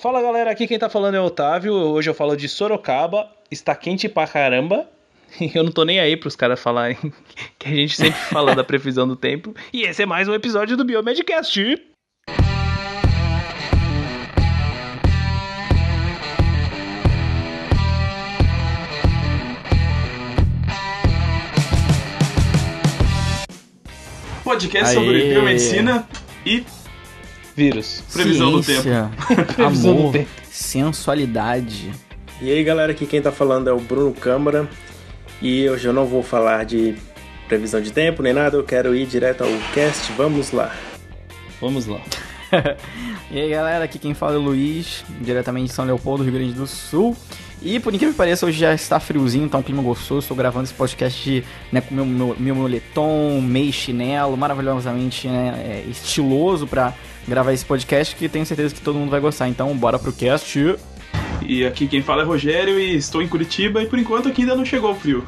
[0.00, 1.74] Fala galera, aqui quem tá falando é o Otávio.
[1.74, 3.30] Hoje eu falo de Sorocaba.
[3.50, 4.88] Está quente pra caramba.
[5.54, 6.96] Eu não tô nem aí pros caras falarem
[7.58, 9.54] que a gente sempre fala da previsão do tempo.
[9.70, 11.76] E esse é mais um episódio do Biomedcast.
[24.42, 25.34] Podcast sobre Aê.
[25.34, 26.08] biomedicina
[26.46, 26.64] e
[27.64, 28.02] Vírus.
[28.12, 28.82] previsão do tempo.
[28.82, 29.10] Ciência,
[29.54, 30.28] Previsão do amor, tempo.
[30.50, 31.90] sensualidade.
[32.40, 34.68] E aí galera, aqui quem tá falando é o Bruno Câmara
[35.42, 36.94] e hoje eu não vou falar de
[37.48, 40.74] previsão de tempo nem nada, eu quero ir direto ao cast, vamos lá.
[41.60, 42.00] Vamos lá.
[43.32, 46.52] E aí galera, aqui quem fala é o Luiz, diretamente de São Leopoldo, Rio Grande
[46.52, 47.16] do Sul.
[47.62, 50.20] E por incrível que pareça, hoje já está friozinho, tá um clima gostoso.
[50.20, 55.54] Estou gravando esse podcast né, com meu, meu, meu moletom, meio chinelo, maravilhosamente né,
[55.86, 56.94] é, estiloso pra
[57.28, 59.48] gravar esse podcast que tenho certeza que todo mundo vai gostar.
[59.48, 60.76] Então, bora pro cast.
[61.42, 64.54] E aqui quem fala é Rogério e estou em Curitiba e por enquanto aqui ainda
[64.56, 65.24] não chegou o frio.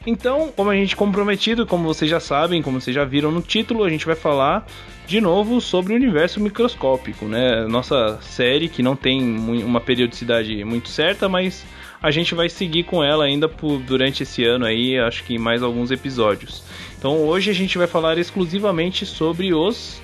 [0.10, 3.84] Então, como a gente comprometido, como vocês já sabem, como vocês já viram no título,
[3.84, 4.66] a gente vai falar
[5.06, 7.66] de novo sobre o universo microscópico, né?
[7.68, 11.66] Nossa série que não tem uma periodicidade muito certa, mas
[12.02, 15.38] a gente vai seguir com ela ainda por, durante esse ano aí, acho que em
[15.38, 16.64] mais alguns episódios.
[16.98, 20.02] Então, hoje a gente vai falar exclusivamente sobre os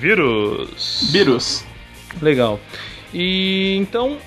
[0.00, 1.10] vírus.
[1.10, 1.64] Vírus.
[2.20, 2.60] Legal.
[3.12, 4.18] E então,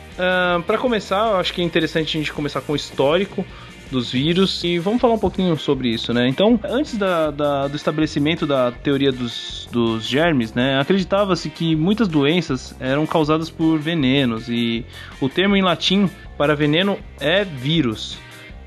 [0.65, 3.45] para começar, eu acho que é interessante a gente começar com o histórico
[3.91, 6.27] dos vírus e vamos falar um pouquinho sobre isso, né?
[6.27, 12.07] Então, antes da, da- do estabelecimento da teoria dos, dos germes, né, acreditava-se que muitas
[12.07, 14.85] doenças eram causadas por venenos e
[15.21, 18.17] o termo em latim para veneno é vírus.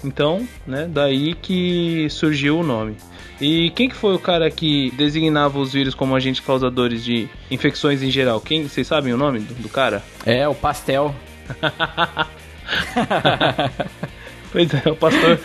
[0.03, 2.97] Então, né, daí que surgiu o nome.
[3.41, 8.03] E quem que foi o cara que designava os vírus como agentes causadores de infecções
[8.03, 8.41] em geral?
[8.41, 10.03] Quem, vocês sabem o nome do, do cara?
[10.27, 11.15] É, o pastel.
[14.53, 15.39] Pois é, o pastor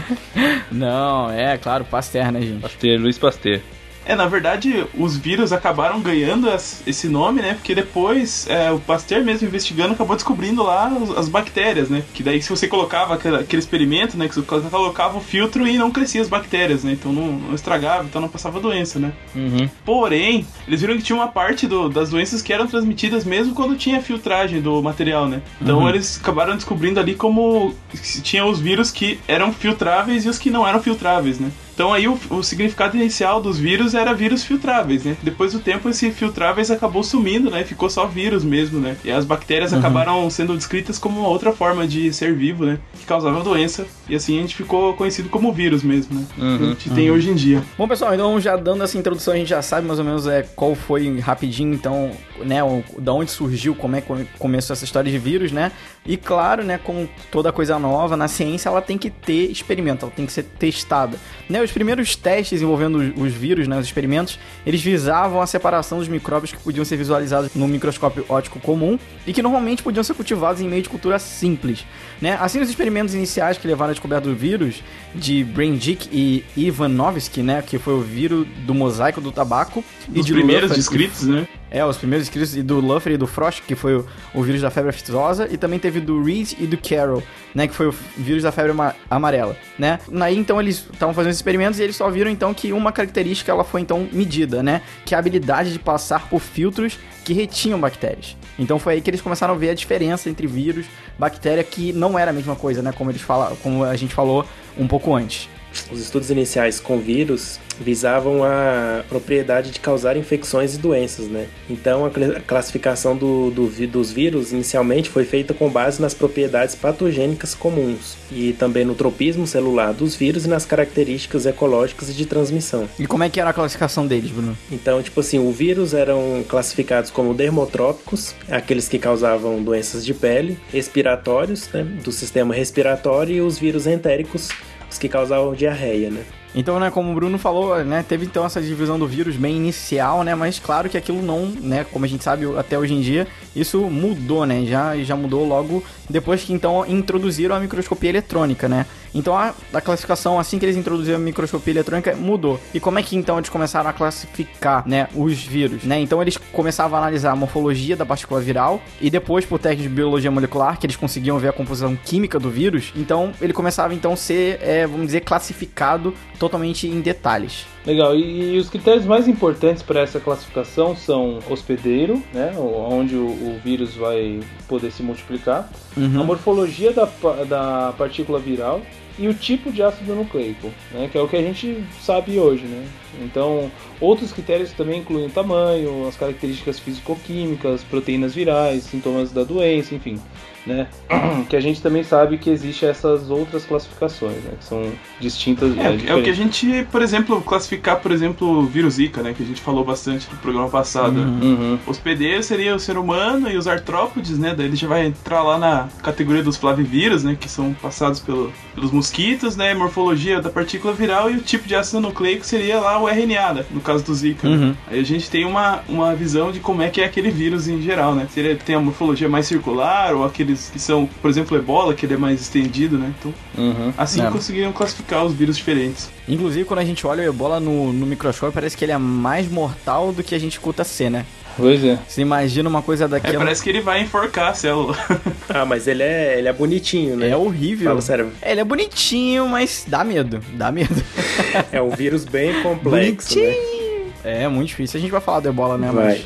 [0.70, 2.60] Não, é, claro, Pasteur, né, gente?
[2.60, 3.60] Pasteur, Luiz Pasteur.
[4.04, 7.54] É, na verdade, os vírus acabaram ganhando as- esse nome, né?
[7.54, 12.02] Porque depois é, o Pasteur mesmo investigando acabou descobrindo lá os- as bactérias, né?
[12.12, 14.28] Que daí se você colocava aquele, aquele experimento, né?
[14.28, 16.92] Que você colocava o filtro e não crescia as bactérias, né?
[16.92, 19.12] Então não, não estragava, então não passava doença, né?
[19.34, 19.68] Uhum.
[19.84, 23.76] Porém, eles viram que tinha uma parte do- das doenças que eram transmitidas mesmo quando
[23.76, 25.42] tinha filtragem do material, né?
[25.60, 30.38] Então eles acabaram descobrindo ali como se tinha os vírus que eram filtráveis e os
[30.38, 31.50] que não eram filtráveis, né?
[31.74, 35.16] Então aí o, o significado inicial dos vírus era vírus filtráveis, né?
[35.22, 37.64] Depois do tempo esse filtráveis acabou sumindo, né?
[37.64, 38.96] Ficou só vírus mesmo, né?
[39.04, 42.78] E as bactérias acabaram sendo descritas como uma outra forma de ser vivo, né?
[42.98, 43.86] Que causava doença.
[44.08, 46.26] E assim a gente ficou conhecido como vírus mesmo, né?
[46.38, 47.62] Uhum, Que a gente tem hoje em dia.
[47.78, 50.42] Bom, pessoal, então já dando essa introdução, a gente já sabe mais ou menos é,
[50.42, 52.10] qual foi rapidinho, então,
[52.44, 55.72] né, o, da onde surgiu, como é que come- começou essa história de vírus, né?
[56.04, 60.12] E claro, né, como toda coisa nova na ciência, ela tem que ter experimento, ela
[60.14, 61.16] tem que ser testada.
[61.48, 65.98] Né, os primeiros testes envolvendo os, os vírus, né, os experimentos, eles visavam a separação
[65.98, 70.14] dos micróbios que podiam ser visualizados no microscópio óptico comum e que normalmente podiam ser
[70.14, 71.84] cultivados em meio de cultura simples.
[72.20, 72.36] Né?
[72.40, 74.82] Assim, os experimentos iniciais que levaram à descoberta do vírus
[75.14, 80.72] de Braindick e Ivanovsky, né, que foi o vírus do mosaico do tabaco de primeiros
[80.72, 81.46] descritos, né?
[81.74, 84.70] É, os primeiros escritos do Luffer e do Frost, que foi o, o vírus da
[84.70, 87.22] febre aftosa, e também teve do Reed e do Carroll,
[87.54, 88.76] né, que foi o vírus da febre
[89.08, 89.98] amarela, né?
[90.20, 93.64] Aí então eles estavam fazendo experimentos e eles só viram então que uma característica ela
[93.64, 98.36] foi então medida, né, que é a habilidade de passar por filtros que retinham bactérias.
[98.58, 100.84] Então foi aí que eles começaram a ver a diferença entre vírus,
[101.18, 104.44] bactéria, que não era a mesma coisa, né, como eles fala, como a gente falou
[104.76, 105.48] um pouco antes.
[105.90, 111.46] Os estudos iniciais com vírus visavam a propriedade de causar infecções e doenças, né?
[111.68, 112.10] Então a
[112.40, 118.52] classificação do, do, dos vírus inicialmente foi feita com base nas propriedades patogênicas comuns e
[118.52, 122.88] também no tropismo celular dos vírus e nas características ecológicas e de transmissão.
[122.98, 124.56] E como é que era a classificação deles, Bruno?
[124.70, 130.58] Então, tipo assim, o vírus eram classificados como dermotrópicos, aqueles que causavam doenças de pele,
[130.72, 134.50] respiratórios, né, do sistema respiratório e os vírus entéricos
[134.92, 136.22] os que causavam diarreia, né?
[136.54, 140.22] Então, né, como o Bruno falou, né, teve então essa divisão do vírus bem inicial,
[140.22, 143.26] né, mas claro que aquilo não, né, como a gente sabe até hoje em dia,
[143.56, 148.86] isso mudou, né, já, já mudou logo depois que então introduziram a microscopia eletrônica, né.
[149.14, 152.60] Então a, a classificação, assim que eles introduziram a microscopia eletrônica, mudou.
[152.72, 156.00] E como é que então eles começaram a classificar, né, os vírus, né?
[156.00, 159.94] Então eles começavam a analisar a morfologia da partícula viral e depois por técnicas de
[159.94, 164.12] biologia molecular, que eles conseguiam ver a composição química do vírus, então ele começava então
[164.12, 167.66] a ser, é, vamos dizer, classificado totalmente em detalhes.
[167.84, 173.26] Legal, e, e os critérios mais importantes para essa classificação são hospedeiro, né, onde o,
[173.26, 176.20] o vírus vai poder se multiplicar, uhum.
[176.20, 177.08] a morfologia da,
[177.48, 178.80] da partícula viral
[179.18, 182.64] e o tipo de ácido nucleico, né, que é o que a gente sabe hoje.
[182.64, 182.86] Né?
[183.22, 183.70] Então,
[184.00, 190.18] outros critérios também incluem o tamanho, as características físico-químicas, proteínas virais, sintomas da doença, enfim
[190.66, 190.86] né?
[191.48, 194.52] Que a gente também sabe que existe essas outras classificações, né?
[194.58, 195.76] Que são distintas.
[195.76, 199.22] É, é, é o que a gente, por exemplo, classificar, por exemplo, o vírus Zika,
[199.22, 199.34] né?
[199.36, 201.18] Que a gente falou bastante no programa passado.
[201.18, 201.40] Uhum.
[201.42, 201.78] uhum.
[201.86, 204.54] Hospedeiro seria o ser humano e os artrópodes, né?
[204.56, 207.36] Daí ele já vai entrar lá na categoria dos flavivírus, né?
[207.38, 209.74] Que são passados pelo, pelos mosquitos, né?
[209.74, 213.64] Morfologia da partícula viral e o tipo de ácido nucleico seria lá o RNA, né?
[213.70, 214.48] no caso do Zika.
[214.48, 214.56] Né?
[214.56, 214.74] Uhum.
[214.86, 217.80] Aí a gente tem uma, uma visão de como é que é aquele vírus em
[217.80, 218.26] geral, né?
[218.30, 221.94] Se ele tem a morfologia mais circular ou aquele que são, por exemplo, o ebola,
[221.94, 223.12] que ele é mais estendido, né?
[223.18, 223.92] Então, uhum.
[223.96, 224.30] assim é.
[224.30, 226.10] conseguiram classificar os vírus diferentes.
[226.28, 229.50] Inclusive, quando a gente olha o ebola no, no microscópio, parece que ele é mais
[229.50, 231.26] mortal do que a gente escuta ser, né?
[231.56, 231.98] Pois é.
[232.08, 233.34] Você imagina uma coisa daquela.
[233.34, 234.96] É, parece que ele vai enforcar a célula.
[235.50, 237.28] ah, mas ele é, ele é bonitinho, né?
[237.28, 237.90] É horrível.
[237.90, 238.32] Fala sério.
[238.40, 240.40] É, ele é bonitinho, mas dá medo.
[240.54, 241.02] Dá medo.
[241.70, 243.44] é um vírus bem complexo, né?
[243.46, 244.06] bonitinho.
[244.24, 244.44] né?
[244.44, 244.98] É, muito difícil.
[244.98, 245.90] A gente vai falar do ebola, né?
[245.92, 246.24] Vai.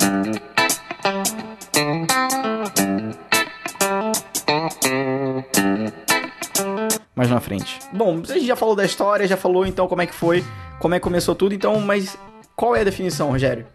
[0.00, 0.55] Mas...
[7.26, 7.78] mais na frente.
[7.92, 10.44] Bom, a gente já falou da história, já falou então como é que foi,
[10.78, 12.16] como é que começou tudo, então, mas
[12.54, 13.66] qual é a definição, Rogério?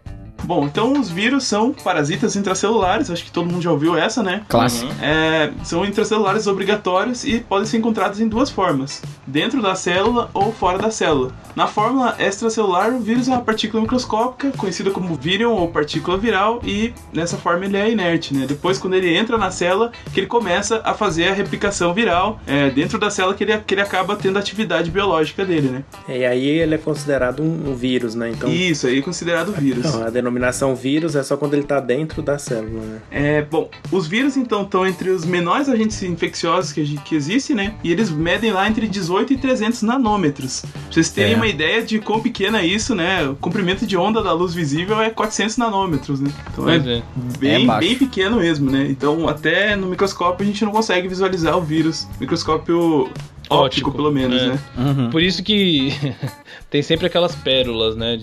[0.44, 4.42] Bom, então os vírus são parasitas intracelulares, acho que todo mundo já ouviu essa, né?
[4.48, 4.86] Clássico.
[4.86, 4.98] Uhum.
[5.00, 10.52] É, são intracelulares obrigatórios e podem ser encontrados em duas formas: dentro da célula ou
[10.52, 11.32] fora da célula.
[11.54, 16.60] Na fórmula extracelular, o vírus é uma partícula microscópica, conhecida como vírion ou partícula viral,
[16.64, 18.46] e nessa forma ele é inerte, né?
[18.46, 22.70] Depois, quando ele entra na célula, que ele começa a fazer a replicação viral é,
[22.70, 25.84] dentro da célula que ele, que ele acaba tendo a atividade biológica dele, né?
[26.08, 28.30] E aí ele é considerado um, um vírus, né?
[28.30, 28.50] Então...
[28.50, 29.86] Isso, aí é considerado vírus.
[29.86, 33.00] Então, a denominação vírus é só quando ele está dentro da célula, né?
[33.10, 37.74] É, bom, os vírus então estão entre os menores agentes infecciosos que, que existem, né?
[37.84, 40.60] E eles medem lá entre 18 e 300 nanômetros.
[40.60, 41.36] Pra vocês terem é.
[41.36, 43.28] uma ideia de quão pequena é isso, né?
[43.28, 46.30] O comprimento de onda da luz visível é 400 nanômetros, né?
[46.52, 47.02] Então é, é,
[47.38, 48.86] bem, é bem pequeno mesmo, né?
[48.88, 52.08] Então até no microscópio a gente não consegue visualizar o vírus.
[52.18, 53.10] Microscópio
[53.48, 53.54] óptico,
[53.88, 54.46] óptico pelo menos, é.
[54.48, 54.58] né?
[54.76, 55.10] Uhum.
[55.10, 55.92] Por isso que
[56.70, 58.18] tem sempre aquelas pérolas, né?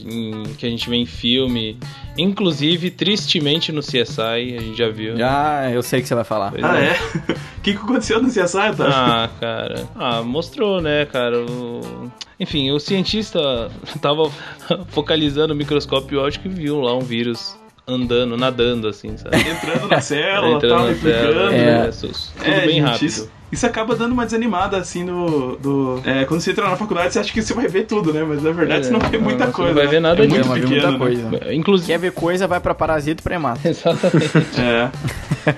[0.58, 1.78] que a gente vê em filme.
[2.18, 5.16] Inclusive, tristemente no CSI, a gente já viu.
[5.24, 6.52] Ah, eu sei que você vai falar.
[6.52, 6.94] Pois ah, é?
[7.58, 8.88] O que, que aconteceu no CSI, tá?
[8.88, 9.88] Ah, cara.
[9.96, 11.40] Ah, mostrou, né, cara?
[11.40, 12.12] O...
[12.40, 13.40] Enfim, o cientista
[14.02, 14.30] tava
[14.88, 17.58] focalizando o microscópio óptico e viu lá um vírus
[17.88, 19.38] andando, nadando, assim, sabe?
[19.38, 23.06] Entrando na célula, Entrando na célula, é, é, tudo é, bem gente, rápido.
[23.06, 25.56] Isso, isso acaba dando uma desanimada, assim, no.
[25.58, 28.24] Do, é, quando você entra na faculdade, você acha que você vai ver tudo, né?
[28.24, 29.74] Mas na verdade é, você não vê muita não, coisa.
[29.74, 30.48] Não vai ver nada é disso.
[30.48, 30.98] Muito pequeno, muita né?
[30.98, 31.54] coisa.
[31.54, 31.88] Inclusive...
[31.92, 33.60] Quer ver coisa, vai pra parasito e premata.
[33.68, 34.32] Exatamente.
[34.60, 34.90] é.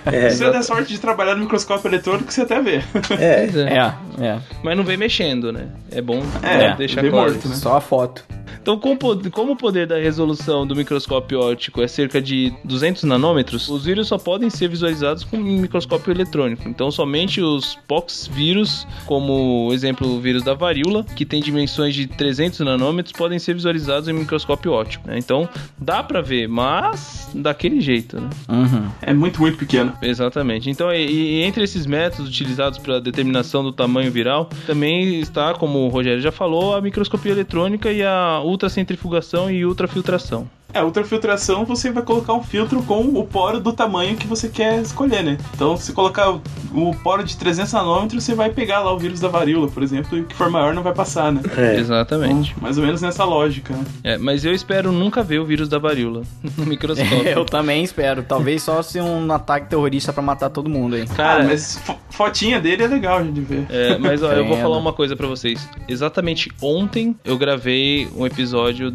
[0.06, 0.30] é.
[0.30, 2.82] Se você der sorte de trabalhar no microscópio eletrônico, você até vê.
[3.20, 4.26] É, é.
[4.26, 4.40] é.
[4.64, 5.68] Mas não vê mexendo, né?
[5.92, 7.32] É bom é, deixar claro.
[7.32, 7.56] Morto, né?
[7.56, 8.24] Só a foto.
[8.62, 8.98] Então, como,
[9.32, 14.08] como o poder da resolução do microscópio óptico é cerca de 200 nanômetros, os vírus
[14.08, 16.68] só podem ser visualizados com um microscópio eletrônico.
[16.68, 22.08] Então, somente os pox vírus, como exemplo o vírus da varíola, que tem dimensões de
[22.08, 25.08] 300 nanômetros, podem ser visualizados em microscópio óptico.
[25.08, 25.18] Né?
[25.18, 28.30] Então, dá para ver, mas daquele jeito, né?
[28.50, 28.90] Uhum.
[29.02, 29.94] É muito, muito pequeno.
[30.02, 30.70] Exatamente.
[30.70, 35.80] Então, e, e entre esses métodos utilizados para determinação do tamanho viral, também está, como
[35.80, 40.48] o Rogério já falou, a microscopia eletrônica e a ultracentrifugação e ultrafiltração.
[40.74, 44.82] É, ultrafiltração você vai colocar um filtro com o poro do tamanho que você quer
[44.82, 45.38] escolher, né?
[45.54, 49.28] Então, se colocar o poro de 300 nanômetros, você vai pegar lá o vírus da
[49.28, 51.42] varíola, por exemplo, e que for maior não vai passar, né?
[51.58, 51.76] É.
[51.76, 52.52] Exatamente.
[52.52, 53.84] Então, mais ou menos nessa lógica, né?
[54.04, 56.24] É, mas eu espero nunca ver o vírus da varíola
[56.58, 57.28] no microscópio.
[57.28, 58.24] É, eu também espero.
[58.24, 61.06] Talvez só se um ataque terrorista para matar todo mundo aí.
[61.08, 63.66] Cara, ah, mas fotinha dele é legal de ver.
[63.70, 65.68] É, mas ó, eu vou falar uma coisa para vocês.
[65.88, 68.31] Exatamente ontem eu gravei um episódio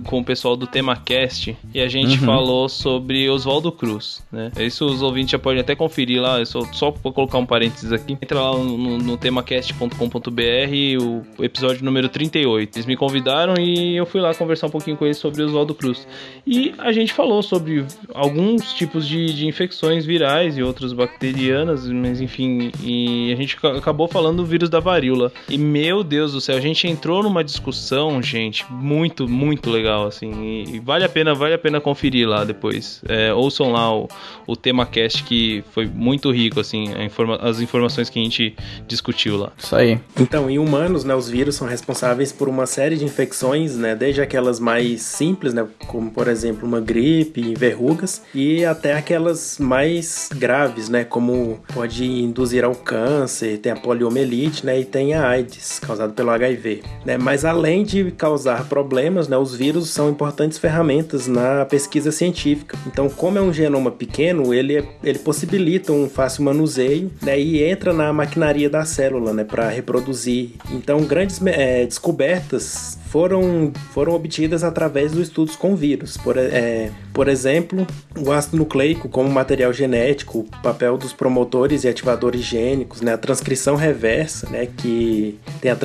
[0.05, 2.27] com o pessoal do TemaCast e a gente uhum.
[2.27, 4.51] falou sobre Oswaldo Cruz, né?
[4.59, 7.93] Isso os ouvintes já podem até conferir lá, eu só, só vou colocar um parênteses
[7.93, 8.13] aqui.
[8.13, 12.77] Entra lá no, no temacast.com.br, o, o, episódio número 38.
[12.77, 16.07] Eles me convidaram e eu fui lá conversar um pouquinho com eles sobre Oswaldo Cruz.
[16.47, 22.21] E a gente falou sobre alguns tipos de, de infecções virais e outras bacterianas, mas
[22.21, 25.33] enfim, e a gente acabou falando do vírus da varíola.
[25.49, 30.31] E meu Deus do céu, a gente entrou numa discussão, gente, muito, muito legal, assim.
[30.43, 33.03] E, e vale a pena, vale a pena conferir lá depois.
[33.09, 34.09] É, ouçam lá o,
[34.47, 38.55] o tema cast que foi muito rico, assim, informa as informações que a gente
[38.87, 39.53] discutiu lá.
[39.57, 39.99] Isso aí.
[40.19, 44.21] Então, em humanos, né, os vírus são responsáveis por uma série de infecções, né, desde
[44.21, 50.89] aquelas mais simples, né, como por exemplo uma gripe, verrugas, e até aquelas mais graves,
[50.89, 56.13] né, como pode induzir ao câncer, tem a poliomielite, né, e tem a AIDS, causada
[56.13, 57.17] pelo HIV, né.
[57.17, 62.79] Mas além de causar problemas, né, os vírus são importantes ferramentas na pesquisa científica.
[62.87, 67.93] Então, como é um genoma pequeno, ele, ele possibilita um fácil manuseio né, e entra
[67.93, 70.51] na maquinaria da célula né, para reproduzir.
[70.71, 76.17] Então, grandes é, descobertas foram, foram obtidas através dos estudos com vírus.
[76.17, 77.87] Por, é, por exemplo,
[78.19, 83.19] o ácido nucleico como material genético, o papel dos promotores e ativadores gênicos, né, a
[83.19, 85.77] transcrição reversa, né, que tem a,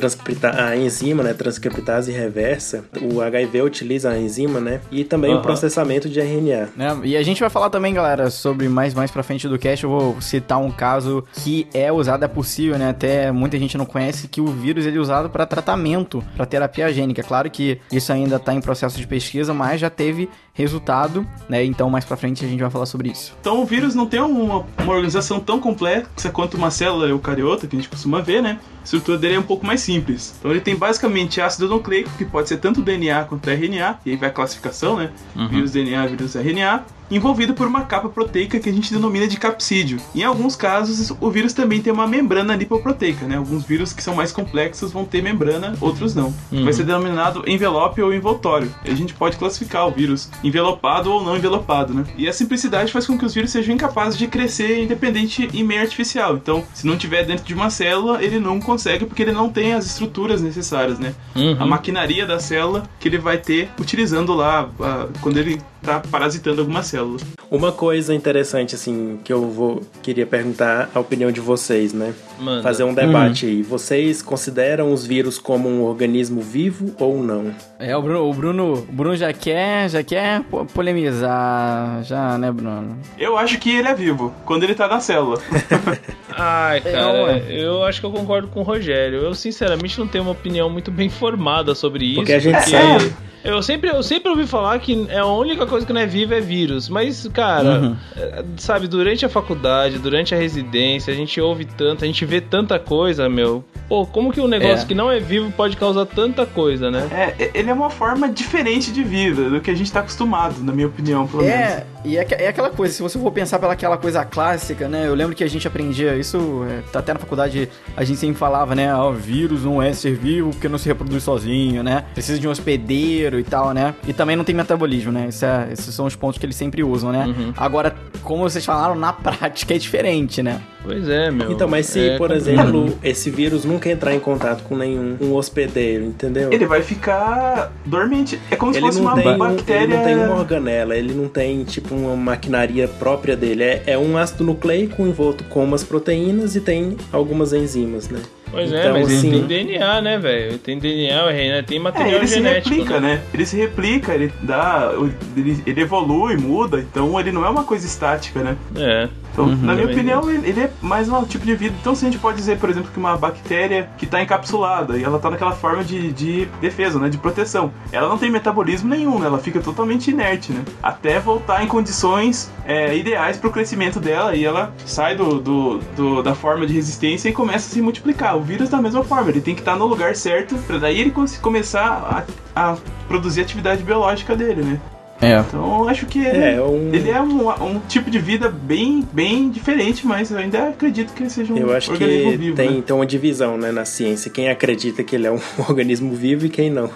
[0.66, 5.38] a enzima, né, transcriptase reversa, o HIV utiliza a enzima, né, e também uhum.
[5.38, 6.68] o processamento de RNA.
[6.78, 9.84] É, e a gente vai falar também, galera, sobre mais mais para frente do cast,
[9.84, 13.86] eu vou citar um caso que é usado, é possível, né, até muita gente não
[13.86, 17.11] conhece, que o vírus ele é usado para tratamento, para terapia gênica.
[17.20, 21.64] É claro que isso ainda está em processo de pesquisa, mas já teve resultado, né?
[21.64, 23.34] Então mais para frente a gente vai falar sobre isso.
[23.40, 27.76] Então o vírus não tem uma, uma organização tão complexa quanto uma célula eucariota que
[27.76, 28.58] a gente costuma ver, né?
[28.82, 30.34] A estrutura dele é um pouco mais simples.
[30.38, 34.16] Então ele tem basicamente ácido nucleico, que pode ser tanto DNA quanto RNA, e aí
[34.16, 35.10] vai a classificação, né?
[35.36, 35.48] Uhum.
[35.48, 36.84] Vírus DNA, vírus RNA
[37.14, 39.98] envolvido por uma capa proteica que a gente denomina de capsídio.
[40.14, 43.36] Em alguns casos, o vírus também tem uma membrana lipoproteica, né?
[43.36, 46.34] Alguns vírus que são mais complexos vão ter membrana, outros não.
[46.50, 46.64] Uhum.
[46.64, 48.72] Vai ser denominado envelope ou envoltório.
[48.84, 52.04] E a gente pode classificar o vírus envelopado ou não envelopado, né?
[52.16, 55.82] E a simplicidade faz com que os vírus sejam incapazes de crescer independente em meio
[55.82, 56.36] artificial.
[56.36, 58.71] Então, se não tiver dentro de uma célula, ele não consegue
[59.06, 61.14] porque ele não tem as estruturas necessárias, né?
[61.34, 61.56] Uhum.
[61.58, 66.60] A maquinaria da célula que ele vai ter utilizando lá a, quando ele tá parasitando
[66.60, 67.18] alguma célula.
[67.50, 72.14] Uma coisa interessante, assim, que eu vou queria perguntar a opinião de vocês, né?
[72.38, 72.62] Manda.
[72.62, 73.52] Fazer um debate uhum.
[73.52, 73.62] aí.
[73.62, 77.54] Vocês consideram os vírus como um organismo vivo ou não?
[77.78, 82.96] É, o Bruno, o Bruno, o Bruno já quer, já quer polemizar, já, né, Bruno?
[83.18, 85.38] Eu acho que ele é vivo, quando ele tá na célula.
[86.30, 89.18] Ai, cara, eu acho que eu concordo com o Rogério.
[89.18, 92.16] Eu, sinceramente, não tenho uma opinião muito bem formada sobre isso.
[92.16, 92.70] Porque a gente porque...
[92.70, 96.06] sabe eu sempre, eu sempre ouvi falar que é a única coisa que não é
[96.06, 96.88] viva é vírus.
[96.88, 97.96] Mas, cara, uhum.
[98.16, 102.40] É, sabe, durante a faculdade, durante a residência, a gente ouve tanto, a gente vê
[102.40, 103.64] tanta coisa, meu.
[103.88, 104.86] Pô, como que um negócio é.
[104.86, 107.08] que não é vivo pode causar tanta coisa, né?
[107.10, 110.72] É, ele é uma forma diferente de vida do que a gente tá acostumado, na
[110.72, 111.91] minha opinião, pelo é, menos.
[112.04, 115.06] E é, é aquela coisa, se você for pensar pelaquela coisa clássica, né?
[115.06, 118.36] Eu lembro que a gente aprendia isso, é, tá até na faculdade a gente sempre
[118.36, 118.94] falava, né?
[118.94, 122.04] Ó, oh, vírus não é ser vivo porque não se reproduz sozinho, né?
[122.12, 123.94] Precisa de um hospedeiro e tal, né?
[124.06, 125.28] E também não tem metabolismo, né?
[125.42, 127.26] É, esses são os pontos que eles sempre usam, né?
[127.26, 127.52] Uhum.
[127.56, 130.60] Agora, como vocês falaram, na prática é diferente, né?
[130.82, 131.52] Pois é, meu.
[131.52, 135.34] Então, mas se, é por exemplo, esse vírus nunca entrar em contato com nenhum um
[135.34, 136.52] hospedeiro, entendeu?
[136.52, 138.40] Ele vai ficar dormente.
[138.50, 139.84] É como ele se fosse uma tem, bactéria.
[139.84, 143.62] Ele não tem uma organela, ele não tem, tipo, uma maquinaria própria dele.
[143.64, 148.20] É, é um ácido nucleico envolto com umas proteínas e tem algumas enzimas, né?
[148.50, 150.58] Pois é, Então, mas ele assim- tem DNA, né, velho?
[150.58, 151.62] Tem DNA, né?
[151.62, 152.68] tem É, material ele se genético.
[152.74, 153.14] replica, né?
[153.14, 153.22] né?
[153.32, 154.92] Ele se replica, ele dá.
[155.34, 158.56] Ele, ele evolui, muda, então ele não é uma coisa estática, né?
[158.76, 159.08] É.
[159.32, 161.74] Então, na minha opinião, ele, ele é mais um tipo de vida.
[161.80, 165.02] Então, se a gente pode dizer, por exemplo, que uma bactéria que está encapsulada e
[165.04, 167.08] ela está naquela forma de, de defesa, né?
[167.08, 167.72] De proteção.
[167.90, 169.26] Ela não tem metabolismo nenhum, né?
[169.26, 170.62] Ela fica totalmente inerte, né?
[170.82, 175.78] Até voltar em condições é, ideais para o crescimento dela e ela sai do, do,
[175.96, 178.36] do- da forma de resistência e começa a se multiplicar.
[178.36, 181.12] O vírus, da mesma forma, ele tem que estar no lugar certo para daí ele
[181.40, 182.76] começar a, a
[183.08, 184.80] produzir a atividade biológica dele, né?
[185.22, 185.38] É.
[185.38, 189.06] Então, eu acho que ele É, um, ele é um, um tipo de vida bem,
[189.12, 192.56] bem diferente, mas eu ainda acredito que ele seja um eu acho organismo que vivo.
[192.56, 192.82] tem, né?
[192.84, 194.30] tem uma divisão né, na ciência.
[194.30, 195.38] Quem acredita que ele é um
[195.68, 196.90] organismo vivo e quem não.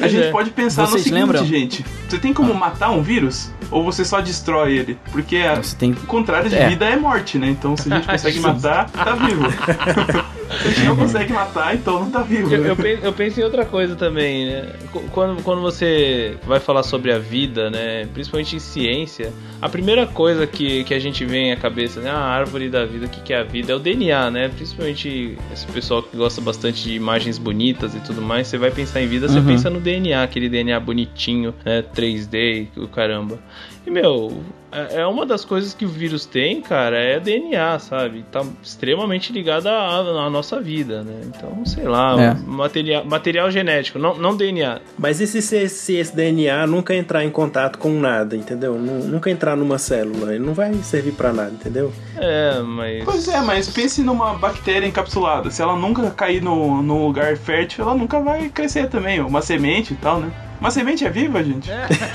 [0.00, 0.30] A gente é.
[0.30, 1.44] pode pensar no Vocês seguinte, lembram?
[1.44, 1.84] gente.
[2.08, 3.50] Você tem como matar um vírus?
[3.70, 4.98] Ou você só destrói ele?
[5.12, 6.68] Porque a- Você tem o contrário de É.
[6.68, 7.48] vida é morte, né?
[7.48, 9.42] Então se a gente consegue matar, tá vivo.
[10.62, 12.52] se a gente não consegue matar, então não tá vivo.
[12.54, 12.70] Eu, né?
[12.70, 14.72] eu penso, eu penso em outra coisa também, né?
[14.92, 18.06] Qu- Quando, quando você vai falar sobre a vida, né?
[18.12, 22.10] Principalmente em ciência, a primeira coisa que, que a gente vem à cabeça, né?
[22.10, 23.72] A árvore da vida, o que, que é a vida?
[23.72, 24.48] É o DNA, né?
[24.48, 29.00] Principalmente esse pessoal que gosta bastante de imagens bonitas e tudo mais, você vai pensar
[29.02, 29.46] em vida, você Uhum.
[29.46, 31.82] pensa no DNA, aquele DNA bonitinho, né?
[31.94, 33.38] 3D, o caramba.
[33.86, 38.24] E, meu, é é uma das coisas que o vírus tem, cara, é DNA, sabe?
[38.32, 41.20] Tá extremamente ligado à, à nossa vida, né?
[41.24, 42.34] Então, sei lá, É.
[42.34, 44.80] material, material genético, não, não DNA.
[44.98, 48.74] Mas e se, se, se esse DNA nunca entrar em contato com nada, entendeu?
[48.74, 51.92] Nu- Nunca entrar numa célula, ele não vai servir pra nada, entendeu?
[52.16, 53.04] É, mas.
[53.04, 55.48] Pois é, mas pense numa bactéria encapsulada.
[55.50, 59.20] Se ela nunca cair no, num lugar fértil, ela nunca vai crescer também.
[59.20, 60.30] Uma semente e tal, né?
[60.60, 61.70] Uma semente é viva, gente?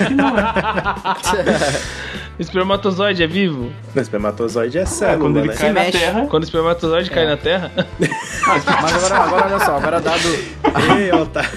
[0.07, 0.41] Que não é.
[2.39, 3.71] Espermatozoide é vivo?
[3.95, 5.53] O espermatozoide é É, célula, quando ele né?
[5.55, 5.97] cai Se na mexe.
[5.99, 6.25] terra.
[6.29, 7.13] Quando o espermatozoide É.
[7.13, 7.71] cai na Terra?
[8.47, 10.27] Mas agora, agora olha só, agora dado,
[10.97, 11.49] Ei, Otário.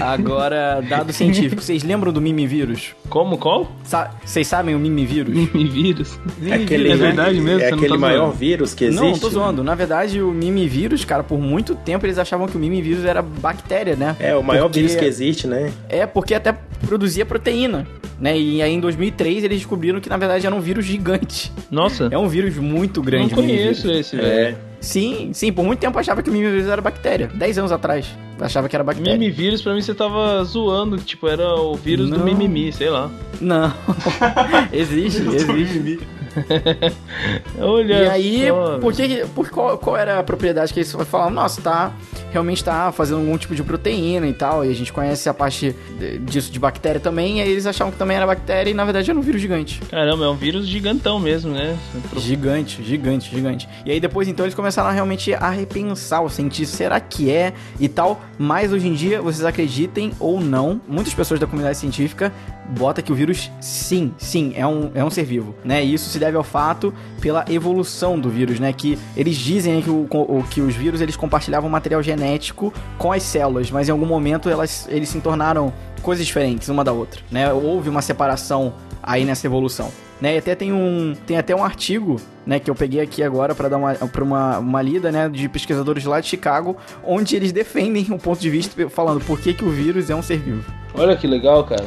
[0.00, 2.94] Agora dado científico, vocês lembram do mimivírus?
[3.08, 3.36] Como?
[3.38, 3.70] Qual?
[3.84, 5.34] Sa- Vocês sabem o mimivírus?
[5.34, 6.18] Mimivírus.
[6.46, 8.36] É aquele, É verdade mesmo, É você não aquele tá maior zoando.
[8.36, 9.02] vírus que existe.
[9.02, 9.64] Não, não tô zoando.
[9.64, 13.96] Na verdade, o mimivírus, cara, por muito tempo eles achavam que o mimivírus era bactéria,
[13.96, 14.16] né?
[14.20, 15.70] É, o maior Porque- vírus que existe, né?
[15.88, 16.52] É, porque até
[16.86, 17.86] produzia proteína,
[18.20, 18.38] né?
[18.38, 21.52] E aí em 2003 eles descobriram que na verdade era um vírus gigante.
[21.70, 23.32] Nossa, É um vírus muito não grande.
[23.32, 24.12] o conheço mimivírus.
[24.12, 24.54] esse, É.
[24.80, 27.28] Sim, sim, por muito tempo eu achava que o mimivírus era bactéria.
[27.34, 28.06] 10 anos atrás,
[28.38, 29.12] eu achava que era bactéria.
[29.12, 32.24] Mimivírus, pra mim você tava zoando, que, tipo, era o vírus do Não.
[32.24, 33.10] mimimi, sei lá.
[33.40, 33.72] Não.
[34.72, 36.00] existe, existe.
[37.58, 41.30] Olha E aí, só, por que, por qual, qual era a propriedade que eles falaram?
[41.30, 41.92] Nossa, tá,
[42.30, 45.74] realmente tá fazendo algum tipo de proteína e tal, e a gente conhece a parte
[46.22, 49.10] disso de bactéria também, e aí eles achavam que também era bactéria, e na verdade
[49.10, 49.80] era um vírus gigante.
[49.90, 51.76] Caramba, é um vírus gigantão mesmo, né?
[52.16, 53.68] Gigante, gigante, gigante.
[53.84, 57.88] E aí depois então eles começaram realmente a repensar o cientista, será que é e
[57.88, 58.20] tal.
[58.38, 62.32] Mas hoje em dia, vocês acreditem ou não, muitas pessoas da comunidade científica
[62.70, 65.84] bota que o vírus sim, sim, é um, é um ser vivo, né?
[65.84, 68.72] E isso se deve ao fato pela evolução do vírus, né?
[68.72, 70.06] Que eles dizem que, o-
[70.50, 74.86] que os vírus eles compartilhavam material genético com as células, mas em algum momento elas,
[74.90, 77.52] eles se tornaram coisas diferentes uma da outra, né?
[77.52, 79.90] Houve uma separação aí nessa evolução.
[80.20, 83.54] Né, e até tem um tem até um artigo, né, que eu peguei aqui agora
[83.54, 87.52] para dar uma, pra uma, uma lida, né, de pesquisadores lá de Chicago, onde eles
[87.52, 90.64] defendem o ponto de vista falando por que, que o vírus é um ser vivo.
[90.94, 91.84] Olha que legal, cara.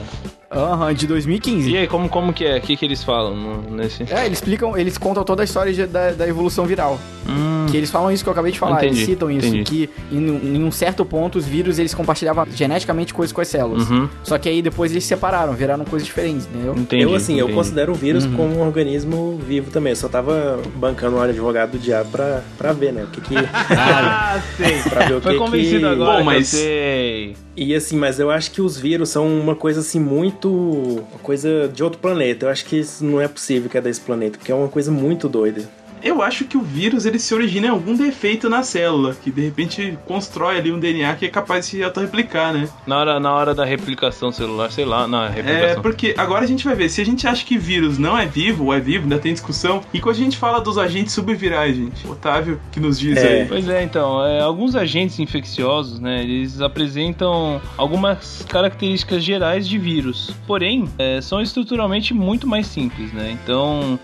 [0.49, 1.71] Aham, de 2015.
[1.71, 2.57] E aí, como, como que é?
[2.59, 4.03] O que, que eles falam no- nesse.
[4.03, 6.99] É, eles explicam, eles contam toda a história de- da, da evolução viral.
[7.27, 9.63] Hum, Que eles falam isso que eu acabei de falar, Entendi, eles citam isso, entendi.
[9.63, 10.17] que em,
[10.57, 13.89] em um certo ponto os vírus eles compartilhavam geneticamente coisas com as células.
[13.89, 16.75] Uhum, Só que aí depois eles se separaram, viraram coisas diferentes, entendeu?
[16.77, 17.01] entendi.
[17.01, 17.53] eu, assim, eu entendi.
[17.57, 18.33] considero o vírus Uhum.
[18.35, 19.91] como um organismo vivo também.
[19.93, 20.42] Eu só tava
[20.75, 23.03] bancando um advogado do diabo pra, pra ver, né?
[23.03, 23.35] O que que...
[23.37, 24.79] Ah, sei.
[24.89, 25.85] pra ver o Foi que convencido que...
[25.85, 27.35] agora, Bom, mas- sei.
[27.55, 30.49] E assim, mas eu acho que os vírus são uma coisa assim muito.
[30.49, 32.45] uma coisa de outro planeta.
[32.45, 34.91] Eu acho que isso não é possível que é desse planeta, porque é uma coisa
[34.91, 35.61] muito doida.
[36.03, 39.41] Eu acho que o vírus ele se origina em algum defeito na célula, que de
[39.41, 42.67] repente constrói ali um DNA que é capaz de se autorreplicar, né?
[42.85, 45.81] Na hora, na hora da replicação celular, sei lá, na É, replicação.
[45.81, 48.65] porque agora a gente vai ver, se a gente acha que vírus não é vivo
[48.65, 49.81] ou é vivo, ainda tem discussão.
[49.93, 53.41] E quando a gente fala dos agentes subvirais, gente, Otávio que nos diz É.
[53.41, 53.47] aí.
[53.47, 60.31] Pois é, então, é, alguns agentes infecciosos, né, eles apresentam algumas características gerais de vírus,
[60.45, 63.97] porém, é, são estruturalmente muito mais simples, né, então,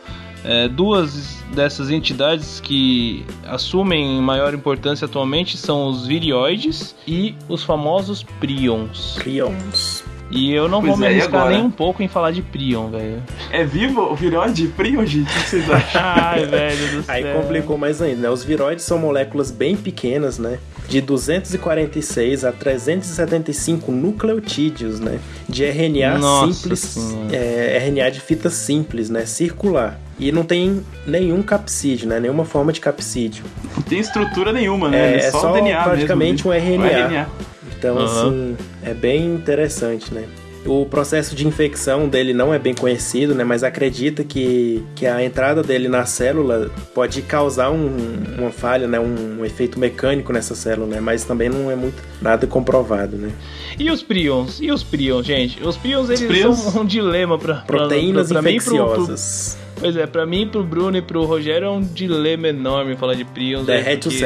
[0.43, 8.23] é, duas dessas entidades que assumem maior importância atualmente são os virioides e os famosos
[8.39, 9.15] prions.
[9.17, 10.03] Prions.
[10.31, 12.89] E eu não Pois vou me é, arriscar nem um pouco em falar de Prion,
[12.89, 13.23] velho.
[13.51, 15.27] É vivo o viroide Prion, gente?
[15.27, 16.01] O que vocês acham?
[16.05, 17.15] Ai, velho do céu.
[17.15, 18.29] Aí complicou mais ainda, né?
[18.29, 20.59] Os viroides são moléculas bem pequenas, né?
[20.89, 25.19] De 246 a 375 nucleotídeos, né?
[25.47, 26.97] De RNA Nossa simples,
[27.31, 29.25] é, RNA de fita simples, né?
[29.25, 29.99] Circular.
[30.19, 32.19] E não tem nenhum capsídeo, né?
[32.19, 33.45] Nenhuma forma de capsídeo.
[33.75, 34.97] Não tem estrutura nenhuma, né?
[34.97, 37.07] É, Ele é só o DNA praticamente mesmo, um né?
[37.07, 37.29] RNA.
[37.77, 38.27] Então, Aham.
[38.27, 40.25] assim, é bem interessante, né?
[40.65, 43.43] O processo de infecção dele não é bem conhecido, né?
[43.43, 47.95] Mas acredita que, que a entrada dele na célula pode causar um-
[48.37, 48.99] uma falha, né?
[48.99, 50.99] Um, um efeito mecânico nessa célula, né?
[50.99, 53.31] Mas também não é muito nada comprovado, né?
[53.79, 54.59] E os prions?
[54.61, 55.63] E os prions, gente?
[55.63, 56.57] Os prions, eles prions?
[56.59, 57.55] são um dilema pra...
[57.55, 59.57] pra- Proteínas pra, pra mim e pro- pro- infecciosas.
[59.79, 63.23] Pois é, pra mim, pro Bruno e pro Rogério é um dilema enorme falar de
[63.23, 63.65] prions.
[63.65, 64.25] né, Derrete o porque-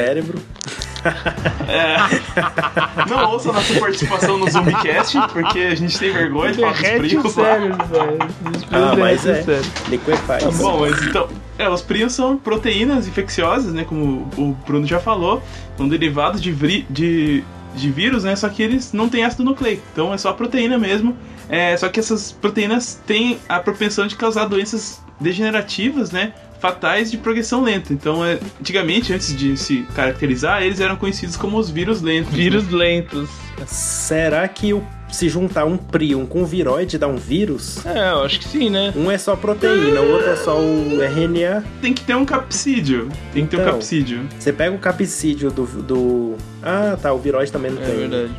[1.04, 3.10] cérebro.
[3.10, 7.18] Não ouça nossa participação no Zoomcast, porque a gente tem vergonha de falar dos Derrete
[7.18, 7.44] o prions lá.
[7.44, 8.18] cérebro, velho.
[8.56, 9.90] Os prions Ah, mas derretem o é.
[9.90, 10.58] Liquefies.
[10.58, 13.84] Bom, mas então, é, os prions são proteínas infecciosas, né?
[13.84, 15.42] Como o Bruno já falou,
[15.78, 17.44] são derivados de, vri- de,
[17.76, 18.36] de vírus, né?
[18.36, 21.16] Só que eles não têm ácido nucleico, então é só proteína mesmo.
[21.50, 26.34] É, só que essas proteínas têm a propensão de causar doenças degenerativas, né?
[26.64, 27.92] Fatais de progressão lenta.
[27.92, 32.32] Então, é, antigamente, antes de se caracterizar, eles eram conhecidos como os vírus lentos.
[32.32, 32.38] né?
[32.38, 33.30] Vírus lentos.
[33.68, 37.86] Será que o- se juntar um prion com um viroide dá um vírus?
[37.86, 38.94] É, eu acho que sim, né?
[38.96, 41.66] Um é só proteína, o outro é só o RNA.
[41.82, 43.10] Tem que ter um capsídeo.
[43.34, 43.74] Tem que ter um Então.
[43.74, 44.22] capsídeo.
[44.40, 46.36] Você pega o capsídeo do, do.
[46.64, 47.96] Ah, tá, o viroide também não É tem.
[47.98, 48.32] verdade.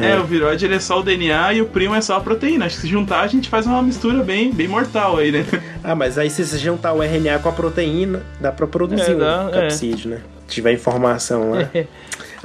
[0.00, 2.66] É, o viroide ele é só o DNA e o primo é só a proteína.
[2.66, 5.44] Acho que se juntar a gente faz uma mistura bem, bem mortal aí, né?
[5.82, 9.14] Ah, mas aí se você juntar o RNA com a proteína, dá pra produzir É,
[9.14, 10.18] dá, um capsídeo, né?
[10.48, 11.68] Se tiver informação lá.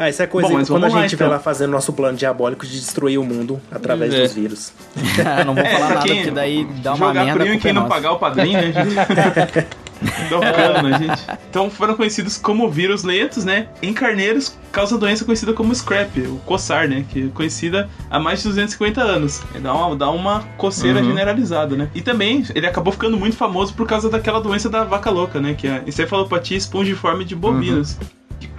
[0.01, 1.33] Ah, isso é coisa Bom, quando a lá, gente estiver então.
[1.35, 4.21] lá fazendo nosso plano diabólico de destruir o mundo através É.
[4.21, 4.71] dos vírus.
[5.45, 7.71] não vou É, falar nada, quem porque daí dá uma Jogar merda primo e quem
[7.71, 9.67] é não pagar o padrinho, né, gente?
[10.29, 11.21] Dá um cano, né, gente?
[11.49, 13.67] Então foram conhecidos como vírus lentos, né?
[13.81, 17.05] Em carneiros, causa doença conhecida como scrap, o coçar, né?
[17.09, 19.41] Que é conhecida há mais de 250 anos.
[19.53, 21.05] É, Dá uma, dá uma coceira Uhum.
[21.07, 21.89] generalizada, né?
[21.93, 25.53] E também ele acabou ficando muito famoso por causa daquela doença da vaca louca, né?
[25.53, 27.97] Que é a encefalopatia espongiforme de bovinos.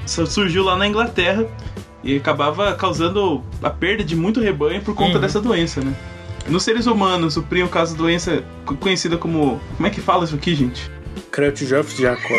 [0.06, 1.46] Su- surgiu lá na Inglaterra
[2.04, 5.20] e acabava causando a perda de muito rebanho por conta Uhum.
[5.20, 5.94] dessa doença, né?
[6.48, 9.60] Nos seres humanos, o primo causa doença co- conhecida como.
[9.76, 10.90] Como é que fala isso aqui, gente?
[11.40, 12.36] Creutzfeldt Jacob.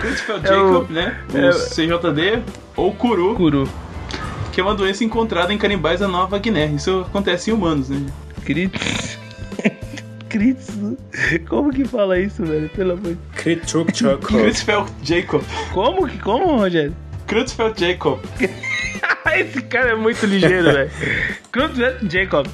[0.00, 1.18] Creutzfeldt É o- Jacob, né?
[1.32, 2.42] O é- CJD
[2.76, 3.68] ou Kuru, Curu.
[4.52, 6.66] que é uma doença encontrada em canibais da Nova Guiné.
[6.66, 8.04] Isso acontece em humanos, né?
[8.44, 9.18] Crits.
[10.28, 10.68] Crits.
[11.48, 12.68] Como que fala isso, velho?
[12.70, 14.24] Pelo amor de Creutzfeldt Jacob.
[14.26, 15.42] Creutzfeldt Jacob.
[15.72, 16.18] Como que?
[16.18, 16.94] Como, Rogério?
[17.26, 18.18] Creutzfeldt Jacob.
[19.34, 20.90] Esse cara é muito ligeiro, velho.
[21.50, 21.72] Cruz
[22.12, 22.46] Jacob.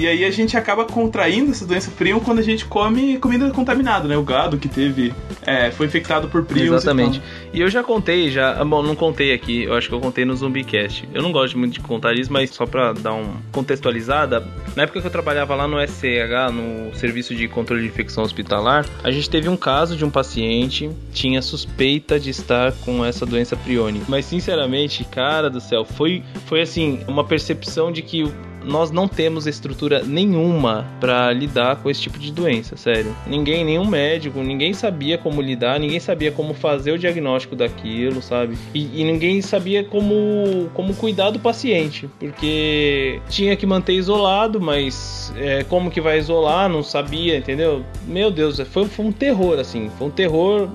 [0.00, 4.08] E aí a gente acaba contraindo essa doença prion quando a gente come comida contaminada,
[4.08, 4.16] né?
[4.16, 5.12] O gado que teve.
[5.44, 6.68] é, foi infectado por prions.
[6.76, 7.20] Exatamente.
[7.52, 7.58] E.
[7.58, 8.58] E eu já contei, já.
[8.58, 11.06] ah, Bom, não contei aqui, eu acho que eu contei no Zumbicast.
[11.12, 14.40] Eu não gosto muito de contar isso, mas só pra dar um contextualizada,
[14.74, 18.86] na época que eu trabalhava lá no SCH, no Serviço de Controle de Infecção Hospitalar,
[19.04, 23.54] a gente teve um caso de um paciente tinha suspeita de estar com essa doença
[23.54, 24.06] priônica.
[24.08, 28.32] Mas sinceramente, cara do céu, foi, foi assim, uma percepção de que
[28.70, 33.14] nós não temos estrutura nenhuma pra lidar com esse tipo de doença, sério.
[33.26, 38.56] Ninguém, nenhum médico, ninguém sabia como lidar, ninguém sabia como fazer o diagnóstico daquilo, sabe?
[38.74, 45.32] E, e ninguém sabia como, como cuidar do paciente, porque tinha que manter isolado, mas
[45.36, 46.68] é, como que vai isolar?
[46.68, 47.84] Não sabia, entendeu?
[48.06, 50.68] Meu Deus, foi, foi um terror, assim, foi um terror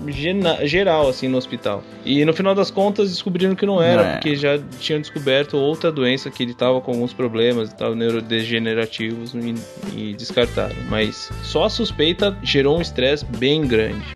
[0.64, 1.84] geral, assim, no hospital.
[2.06, 4.12] E no final das contas descobriram que não era, É.
[4.14, 9.34] porque já tinham descoberto outra doença que ele tava com alguns problemas e tal, neurodegenerativos
[9.36, 9.54] e,
[9.96, 10.76] e descartaram.
[10.90, 14.16] Mas só a suspeita gerou um estresse bem grande.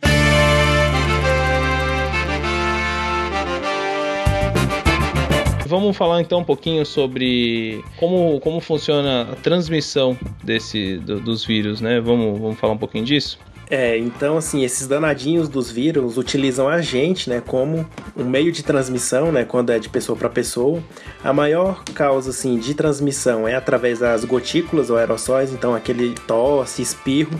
[5.65, 11.79] Vamos falar então um pouquinho sobre como, como funciona a transmissão desse, do- dos vírus,
[11.79, 12.01] né?
[12.01, 13.37] Vamos, vamos falar um pouquinho disso?
[13.69, 18.63] É, então assim, esses danadinhos dos vírus utilizam a gente, né, como um meio de
[18.63, 20.81] transmissão, né, quando é de pessoa para pessoa.
[21.23, 26.81] A maior causa assim de transmissão é através das gotículas ou aerossóis, então aquele tosse,
[26.81, 27.39] espirro.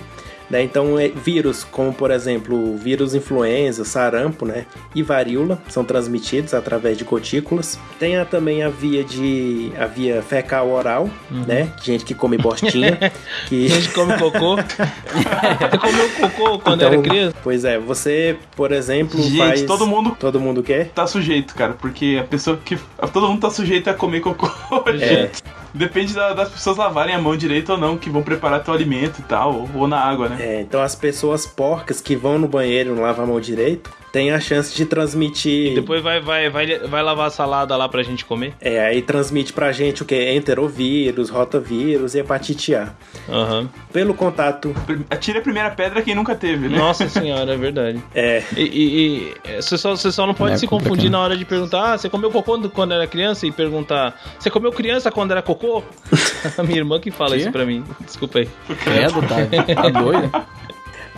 [0.49, 0.63] Né?
[0.63, 4.65] Então, é, vírus como, por exemplo, vírus influenza, sarampo né?
[4.95, 7.79] e varíola são transmitidos através de gotículas.
[7.99, 11.45] Tem a, também a via de a via fecal oral, uhum.
[11.45, 11.71] né?
[11.83, 12.97] Gente que come bostinha.
[13.47, 13.67] que...
[13.67, 14.55] Gente que come cocô.
[15.59, 17.35] Você comeu cocô quando então, era criança?
[17.43, 19.61] Pois é, você, por exemplo, Gente, faz...
[19.63, 20.15] todo mundo...
[20.19, 20.89] Todo mundo quer?
[20.89, 22.77] Tá sujeito, cara, porque a pessoa que...
[23.13, 24.49] Todo mundo tá sujeito a comer cocô,
[24.87, 24.97] é.
[24.97, 25.43] gente.
[25.73, 29.19] Depende da, das pessoas lavarem a mão direito ou não, que vão preparar teu alimento
[29.19, 30.37] e tal, ou, ou na água, né?
[30.39, 33.91] É, então as pessoas porcas que vão no banheiro e não lavam a mão direito,
[34.11, 35.71] tem a chance de transmitir.
[35.71, 38.53] E depois vai, vai, vai, vai lavar a salada lá pra gente comer?
[38.59, 40.31] É, aí transmite pra gente o que?
[40.33, 42.93] Enterovírus, rotavírus e hepatite A.
[43.27, 43.67] Uhum.
[43.91, 44.73] Pelo contato.
[45.09, 46.77] Atire a primeira pedra quem nunca teve, né?
[46.77, 48.03] Nossa senhora, é verdade.
[48.13, 48.43] É.
[48.55, 51.45] E, e, e você, só, você só não pode é se confundir na hora de
[51.45, 53.45] perguntar: ah, você comeu cocô quando era criança?
[53.45, 55.83] E perguntar: você comeu criança quando era cocô?
[56.57, 57.41] a minha irmã que fala que?
[57.41, 57.83] isso pra mim.
[58.01, 58.49] Desculpa aí.
[58.83, 60.31] Credo, tá, tá doido?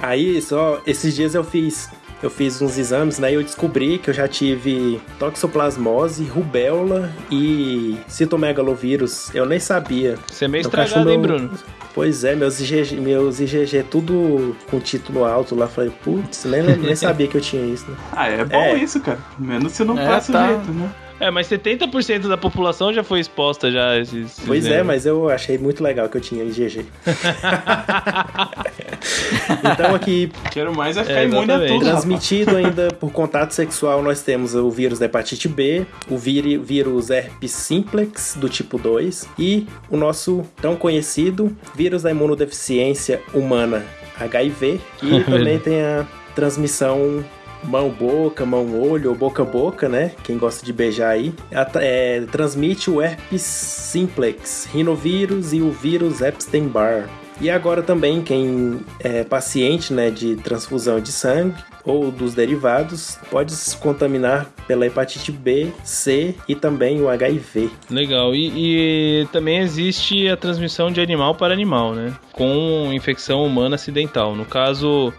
[0.02, 1.90] Aí, só, esses dias eu fiz
[2.22, 3.32] eu fiz uns exames, né?
[3.32, 9.34] E eu descobri que eu já tive toxoplasmose, rubéola e citomegalovírus.
[9.34, 10.18] Eu nem sabia.
[10.32, 11.14] Você é meio então, estragado, meu...
[11.14, 11.52] hein, Bruno?
[11.94, 15.68] Pois é, meus IgG, meus IgG tudo com título alto lá.
[15.68, 17.98] Falei, putz, nem, nem sabia que eu tinha isso, né?
[18.14, 18.76] Ah, é bom é.
[18.76, 19.20] isso, cara.
[19.38, 20.48] Menos se não é, passa tá.
[20.48, 20.90] jeito, né?
[21.22, 24.40] É, mas 70% da população já foi exposta já a esses.
[24.44, 26.84] Pois é, mas eu achei muito legal que eu tinha IgG.
[29.72, 30.32] então aqui.
[30.52, 31.86] Quero mais é ficar é, imune a tudo.
[31.86, 37.52] Transmitido ainda por contato sexual, nós temos o vírus da hepatite B, o vírus herpes
[37.52, 43.86] simplex do tipo 2 e o nosso tão conhecido vírus da imunodeficiência humana
[44.20, 46.04] HIV, e também tem a
[46.34, 47.24] transmissão
[47.64, 50.12] mão-boca, mão-olho ou boca-boca, né?
[50.24, 51.34] Quem gosta de beijar aí.
[51.76, 57.10] É, transmite o herpes simplex, rinovírus e o vírus Epstein-Barr.
[57.42, 63.52] E agora também quem é paciente né, de transfusão de sangue ou dos derivados pode
[63.54, 67.72] se contaminar pela hepatite B, C e também o HIV.
[67.90, 68.36] Legal.
[68.36, 68.52] E,
[69.24, 72.14] e, também existe a transmissão de animal para animal, né?
[72.32, 74.36] Com infecção humana acidental.
[74.36, 75.12] No caso,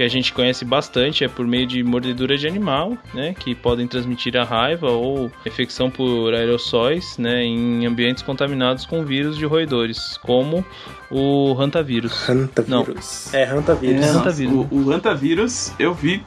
[0.00, 3.86] que a gente conhece bastante é por meio de mordedura de animal, né, que podem
[3.86, 10.16] transmitir a raiva ou infecção por aerossóis, né, em ambientes contaminados com vírus de roedores,
[10.22, 10.64] como
[11.10, 12.26] o hantavírus.
[12.30, 13.30] Hantavírus.
[13.30, 13.38] Não.
[13.38, 14.06] É hantavírus.
[14.06, 14.66] É, hantavírus.
[14.70, 16.24] O, o hantavírus eu vi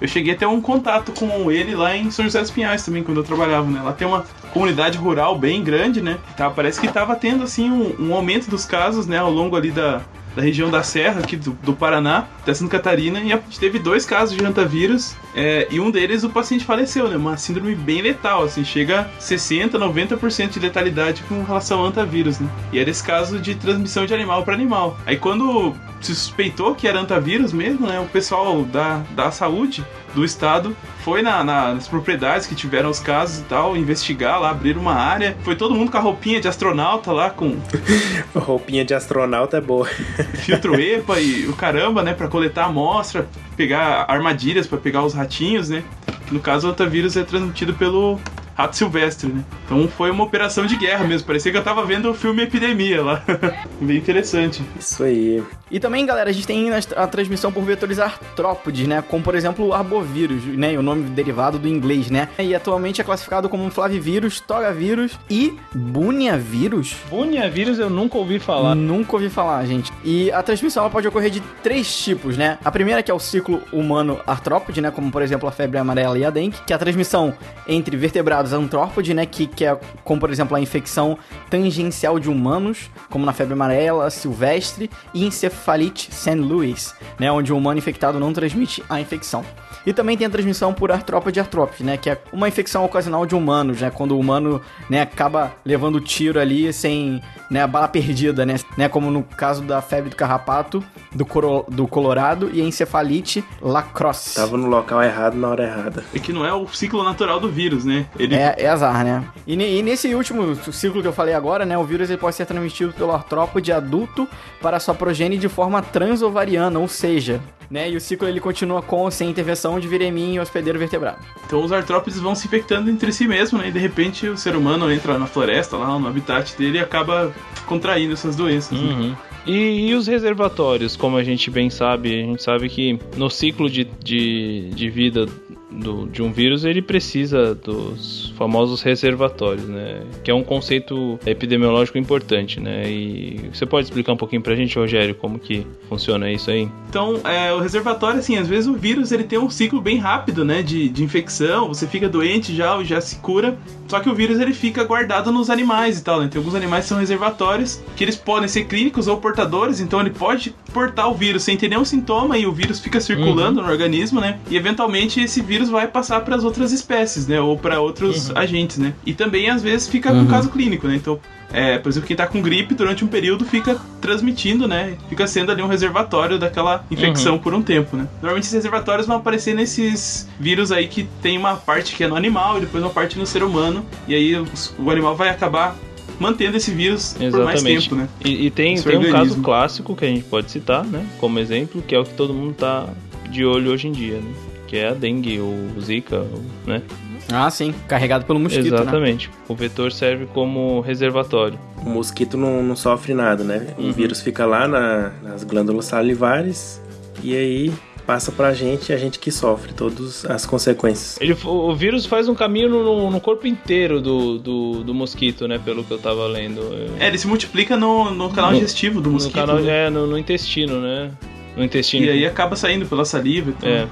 [0.00, 3.04] eu cheguei a ter um contato com ele lá em São José dos Pinhais também,
[3.04, 3.80] quando eu trabalhava, né?
[3.84, 6.18] Lá tem uma comunidade rural bem grande, né?
[6.36, 9.18] Tá, parece que tava tendo, assim, um, um aumento dos casos, né?
[9.18, 10.02] Ao longo ali da,
[10.34, 13.78] da região da Serra, aqui do, do Paraná, da Santa Catarina, e a gente teve
[13.78, 17.16] dois casos de hantavírus, é, e um deles o paciente faleceu, né?
[17.16, 22.38] Uma síndrome bem letal, assim, chega a 60, 90% de letalidade com relação ao hantavírus,
[22.38, 22.48] né?
[22.72, 24.96] E era esse caso de transmissão de animal para animal.
[25.06, 28.00] Aí quando se suspeitou que era hantavírus mesmo, né?
[28.00, 33.00] O pessoal da, da saúde do estado foi na, na, nas propriedades que tiveram os
[33.00, 35.36] casos e tal, investigar lá, abrir uma área.
[35.42, 37.56] Foi todo mundo com a roupinha de astronauta lá, com.
[38.34, 39.86] roupinha de astronauta é boa.
[39.86, 42.14] filtro EPA e o caramba, né?
[42.14, 45.82] Pra coletar amostra, pegar armadilhas para pegar os ratinhos, né?
[46.30, 48.18] No caso, o otavírus é transmitido pelo
[48.54, 49.44] rato silvestre, né?
[49.64, 51.26] Então foi uma operação de guerra mesmo.
[51.26, 53.22] Parecia que eu tava vendo o filme Epidemia lá.
[53.80, 54.62] Bem interessante.
[54.78, 55.42] Isso aí.
[55.70, 59.02] E também, galera, a gente tem a transmissão por vetores artrópodes, né?
[59.02, 60.76] Como, por exemplo, o arbovírus, né?
[60.78, 62.28] O nome derivado do inglês, né?
[62.38, 66.94] E atualmente é classificado como flavivírus, togavírus e buniavírus.
[67.08, 68.74] Buniavírus eu nunca ouvi falar.
[68.74, 69.90] Nunca ouvi falar, gente.
[70.04, 72.58] E a transmissão pode ocorrer de três tipos, né?
[72.64, 74.90] A primeira que é o ciclo humano artrópode, né?
[74.90, 77.34] Como, por exemplo, a febre amarela e a dengue, que é a transmissão
[77.66, 79.26] entre vertebrados antrópode, né?
[79.26, 81.18] Que, que é, como, por exemplo, a infecção
[81.50, 86.34] tangencial de humanos, como na febre amarela, silvestre e encefalite St.
[86.34, 89.44] Louis, né, onde o humano infectado não transmite a infecção.
[89.86, 93.34] E também tem a transmissão por artrópode artrópode, né, que é uma infecção ocasional de
[93.34, 98.46] humanos, né, quando o humano, né, acaba levando tiro ali sem, né, a bala perdida,
[98.46, 100.82] né, né, como no caso da febre do carrapato,
[101.14, 104.36] do, coro, do Colorado e a encefalite lacrosse.
[104.36, 106.04] Tava no local errado na hora errada.
[106.14, 108.06] É que não é o ciclo natural do vírus, né?
[108.18, 108.34] Ele...
[108.34, 109.24] É, é azar, né?
[109.46, 112.46] E, e, nesse último ciclo que eu falei agora, né, o vírus ele pode ser
[112.46, 114.28] transmitido pelo artrópode adulto
[114.60, 117.40] para sua progênie de forma transovariana, ou seja,
[117.70, 117.90] né?
[117.90, 121.18] E o ciclo ele continua com ou sem intervenção de viremim e hospedeiro vertebrado.
[121.46, 123.68] Então os artrópodes vão se infectando entre si mesmo, né?
[123.68, 127.32] E de repente o ser humano entra na floresta, lá no habitat dele e acaba
[127.66, 128.78] contraindo essas doenças.
[128.78, 128.92] Né?
[128.92, 129.08] Uhum.
[129.10, 129.16] Né?
[129.44, 133.68] E, e, os reservatórios, como a gente bem sabe, a gente sabe que no ciclo
[133.68, 135.26] de, de, de vida
[135.72, 140.02] do, de um vírus, ele precisa dos famosos reservatórios, né?
[140.22, 142.90] Que é um conceito epidemiológico importante, né?
[142.90, 146.68] E você pode explicar um pouquinho pra gente, Rogério, como que funciona isso aí?
[146.88, 150.44] Então, é, o reservatório, assim, às vezes o vírus ele tem um ciclo bem rápido,
[150.44, 150.62] né?
[150.62, 153.56] De, de infecção, você fica doente já e já se cura.
[153.88, 156.28] Só que o vírus ele fica guardado nos animais e tal, né?
[156.28, 160.10] Tem alguns animais que são reservatórios, que eles podem ser clínicos ou portadores, então ele
[160.10, 163.66] pode portar o vírus sem ter nenhum sintoma e o vírus fica circulando uhum.
[163.66, 164.38] no organismo, né?
[164.50, 167.40] E eventualmente esse vírus vai passar para as outras espécies, né?
[167.40, 168.38] Ou para outros uhum.
[168.38, 168.94] agentes, né?
[169.04, 170.24] E também às vezes fica uhum.
[170.24, 170.96] com caso clínico, né?
[170.96, 171.20] Então
[171.52, 174.96] é, por exemplo, quem tá com gripe durante um período fica transmitindo, né?
[175.08, 177.38] Fica sendo ali um reservatório daquela infecção uhum.
[177.38, 178.08] por um tempo, né?
[178.14, 182.16] Normalmente esses reservatórios vão aparecer nesses vírus aí que tem uma parte que é no
[182.16, 183.84] animal e depois uma parte no ser humano.
[184.08, 184.34] E aí
[184.78, 185.76] o animal vai acabar
[186.18, 187.32] mantendo esse vírus Exatamente.
[187.32, 188.08] por mais tempo, né?
[188.24, 191.06] E, e tem, tem um caso clássico que a gente pode citar, né?
[191.18, 192.88] Como exemplo, que é o que todo mundo tá
[193.30, 194.32] de olho hoje em dia, né?
[194.66, 196.26] Que é a dengue, o zika,
[196.66, 196.82] né?
[197.30, 198.70] Ah, sim, carregado pelo mosquito.
[198.70, 198.80] Né?
[198.80, 199.28] Exatamente.
[199.28, 199.34] Né?
[199.48, 201.58] O vetor serve como reservatório.
[201.84, 203.68] O mosquito não, não sofre nada, né?
[203.78, 203.90] Uhum.
[203.90, 206.80] O vírus fica lá na, nas glândulas salivares
[207.22, 207.72] e aí
[208.06, 211.18] passa pra gente e a gente que sofre todas as consequências.
[211.20, 215.58] Ele, o vírus faz um caminho no, no corpo inteiro do, do, do, mosquito, né?
[215.58, 216.60] Pelo que eu tava lendo.
[216.98, 219.36] É, ele se multiplica no, no canal no, digestivo do mosquito.
[219.36, 219.86] No canal, né?
[219.86, 221.10] É, no, no, intestino, né?
[221.56, 222.06] No intestino.
[222.06, 223.68] E aí acaba saindo pela saliva e tudo.
[223.68, 223.86] É.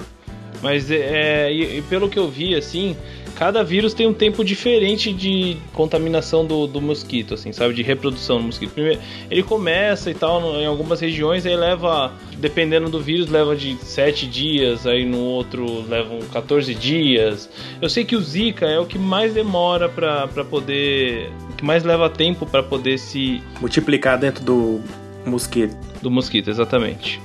[0.61, 2.95] Mas é, e, e pelo que eu vi, assim,
[3.41, 7.73] cada vírus tem um tempo diferente de contaminação do, do mosquito, assim, sabe?
[7.73, 8.69] De reprodução do mosquito.
[8.69, 9.01] Primeiro,
[9.31, 14.27] ele começa e tal, em algumas regiões, aí leva, dependendo do vírus, leva de 7
[14.27, 17.49] dias, aí no outro levam 14 dias.
[17.81, 21.31] Eu sei que o Zika é o que mais demora para poder.
[21.57, 23.41] que mais leva tempo para poder se.
[23.59, 24.81] multiplicar dentro do
[25.25, 25.75] mosquito.
[25.99, 27.19] Do mosquito, exatamente.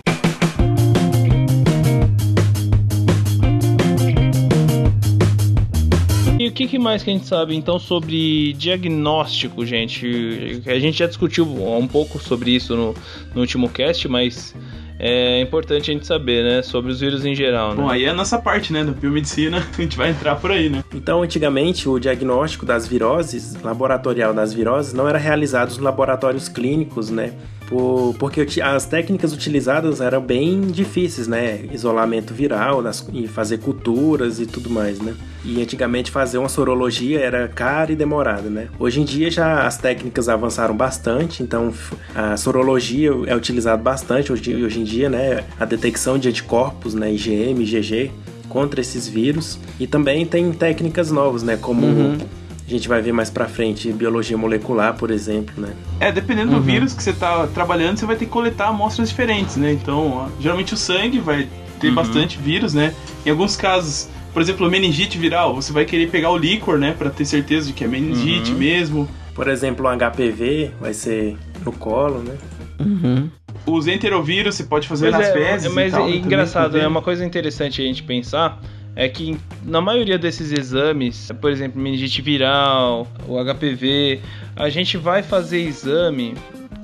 [6.66, 10.62] Que, que, mais que a gente sabe então sobre diagnóstico, gente?
[10.66, 12.94] A gente já discutiu um pouco sobre isso no,
[13.34, 14.54] no último cast, mas
[14.98, 16.62] é importante a gente saber, né?
[16.62, 17.82] Sobre os vírus em geral, né?
[17.82, 18.84] Bom, aí é a nossa parte, né?
[18.84, 20.82] Da biomedicina, a gente vai entrar por aí, né?
[20.94, 27.10] Então, antigamente, o diagnóstico das viroses, laboratorial das viroses, não era realizado nos laboratórios clínicos,
[27.10, 27.32] né?
[27.66, 31.64] Por, porque as técnicas utilizadas eram bem difíceis, né?
[31.72, 35.14] Isolamento viral nas, e fazer culturas e tudo mais, né?
[35.44, 38.68] E antigamente fazer uma sorologia era cara e demorada, né?
[38.78, 41.72] Hoje em dia já as técnicas avançaram bastante, então
[42.14, 45.44] a sorologia é utilizada bastante hoje, hoje em dia, né?
[45.58, 47.12] A detecção de anticorpos, né?
[47.12, 48.12] IgM, IgG
[48.48, 51.56] contra esses vírus e também tem técnicas novas, né?
[51.56, 52.18] Como uhum
[52.66, 55.72] a gente vai ver mais pra frente biologia molecular, por exemplo, né?
[56.00, 56.58] É, dependendo uhum.
[56.58, 59.72] do vírus que você tá trabalhando, você vai ter que coletar amostras diferentes, né?
[59.72, 61.48] Então, geralmente o sangue vai
[61.78, 61.94] ter uhum.
[61.94, 62.92] bastante vírus, né?
[63.24, 67.08] Em alguns casos, por exemplo, meningite viral, você vai querer pegar o líquor, né, para
[67.08, 68.58] ter certeza de que é meningite uhum.
[68.58, 69.08] mesmo.
[69.34, 72.34] Por exemplo, o HPV vai ser no colo, né?
[72.80, 73.30] Uhum.
[73.64, 75.72] Os enterovírus você pode fazer nas é, fezes.
[75.72, 78.60] Mas tal, é engraçado, é uma coisa interessante a gente pensar
[78.96, 84.20] é que na maioria desses exames, por exemplo, meningite viral, o HPV,
[84.56, 86.34] a gente vai fazer exame,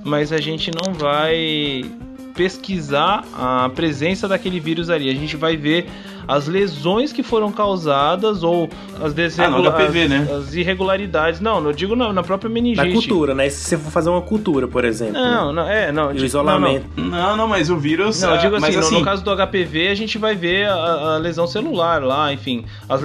[0.04, 1.82] mas a gente não vai
[2.34, 5.08] pesquisar a presença daquele vírus ali.
[5.08, 5.86] A gente vai ver
[6.26, 8.68] as lesões que foram causadas ou
[9.00, 10.28] as, desregula ah, HPV, né?
[10.30, 11.40] as irregularidades.
[11.40, 12.86] Não, eu digo na, na própria meningite.
[12.86, 13.48] Na cultura, né?
[13.48, 15.14] Se você for fazer uma cultura, por exemplo.
[15.14, 15.62] Não, né?
[15.62, 16.12] não é, não.
[16.12, 16.86] E o isolamento.
[16.96, 18.20] Não, não, não, não, mas o vírus.
[18.20, 18.94] Não, eu digo assim, assim...
[18.94, 22.64] No, no, caso do HPV, a gente vai ver a, a lesão celular lá, enfim,
[22.88, 23.00] as,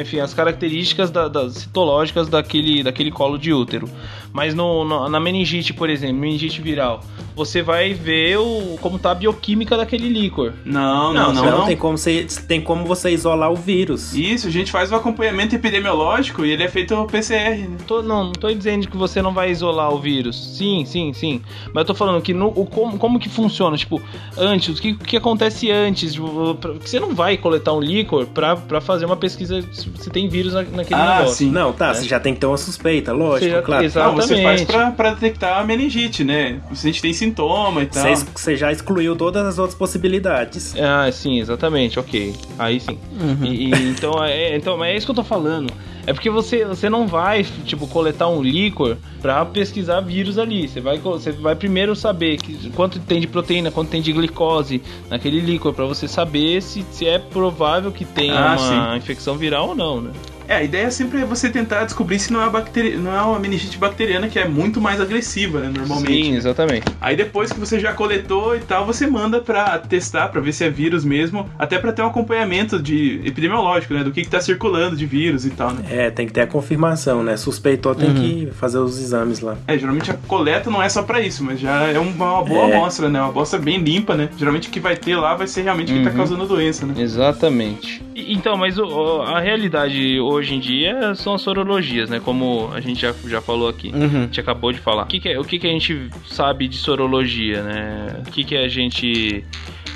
[0.00, 3.88] enfim, as características da, das citológicas daquele, daquele colo de útero.
[4.32, 7.00] Mas no, no, na meningite, por exemplo, meningite viral,
[7.34, 10.52] você vai ver o, como tá a bioquímica daquele líquor.
[10.64, 11.44] Não, não, não.
[11.44, 11.66] Não, não.
[11.66, 12.26] tem como você
[12.56, 14.14] tem como você isolar o vírus.
[14.14, 17.56] Isso, a gente faz o acompanhamento epidemiológico e ele é feito PCR.
[17.68, 17.76] Né?
[17.86, 20.56] Tô, não, não tô dizendo que você não vai isolar o vírus.
[20.56, 21.42] Sim, sim, sim.
[21.66, 24.00] Mas eu tô falando que no, o, como, como que funciona, tipo,
[24.36, 26.14] antes, o que, que acontece antes?
[26.14, 30.54] Tipo, você não vai coletar um líquor pra, pra fazer uma pesquisa se tem vírus
[30.54, 31.46] naquele ah, negócio.
[31.46, 31.50] Sim.
[31.50, 31.94] Não, tá, né?
[31.94, 33.84] você já tem que ter uma suspeita, lógico, já, claro.
[33.84, 34.18] Exatamente.
[34.18, 36.60] Não, você faz pra, pra detectar a meningite, né?
[36.72, 38.02] Se a gente tem sintoma e tal.
[38.02, 40.74] Você, você já excluiu todas as outras possibilidades.
[40.78, 42.34] Ah, sim, exatamente, ok.
[42.58, 42.98] Aí sim.
[43.20, 43.44] Uhum.
[43.44, 45.72] E, e, então, é, então, é isso que eu tô falando.
[46.06, 50.68] É porque você, você não vai, tipo, coletar um líquor pra pesquisar vírus ali.
[50.68, 54.80] Você vai, você vai primeiro saber que, quanto tem de proteína, quanto tem de glicose
[55.10, 58.96] naquele líquor, pra você saber se, se é provável que tenha ah, uma sim.
[58.98, 60.12] infecção viral ou não, né?
[60.48, 62.96] É, a ideia sempre é você tentar descobrir se não é uma, bacteri...
[62.96, 66.24] não é uma meningite bacteriana que é muito mais agressiva, né, normalmente.
[66.24, 66.86] Sim, exatamente.
[67.00, 70.64] Aí depois que você já coletou e tal, você manda pra testar, pra ver se
[70.64, 74.40] é vírus mesmo, até pra ter um acompanhamento de epidemiológico, né, do que, que tá
[74.40, 75.84] circulando de vírus e tal, né.
[75.90, 77.36] É, tem que ter a confirmação, né?
[77.36, 78.14] Suspeitou, tem uhum.
[78.14, 79.56] que fazer os exames lá.
[79.66, 82.76] É, geralmente a coleta não é só pra isso, mas já é uma boa é.
[82.76, 83.20] amostra, né?
[83.20, 84.28] Uma amostra bem limpa, né?
[84.36, 86.16] Geralmente o que vai ter lá vai ser realmente o que tá uhum.
[86.16, 86.94] causando a doença, né?
[86.98, 88.02] Exatamente.
[88.14, 92.20] Então, mas o, a realidade hoje em dia são as sorologias, né?
[92.20, 93.90] Como a gente já, já falou aqui.
[93.94, 94.22] Uhum.
[94.22, 95.04] A gente acabou de falar.
[95.04, 98.22] O que, que é, o que, que a gente sabe de sorologia, né?
[98.26, 99.44] O que, que a gente.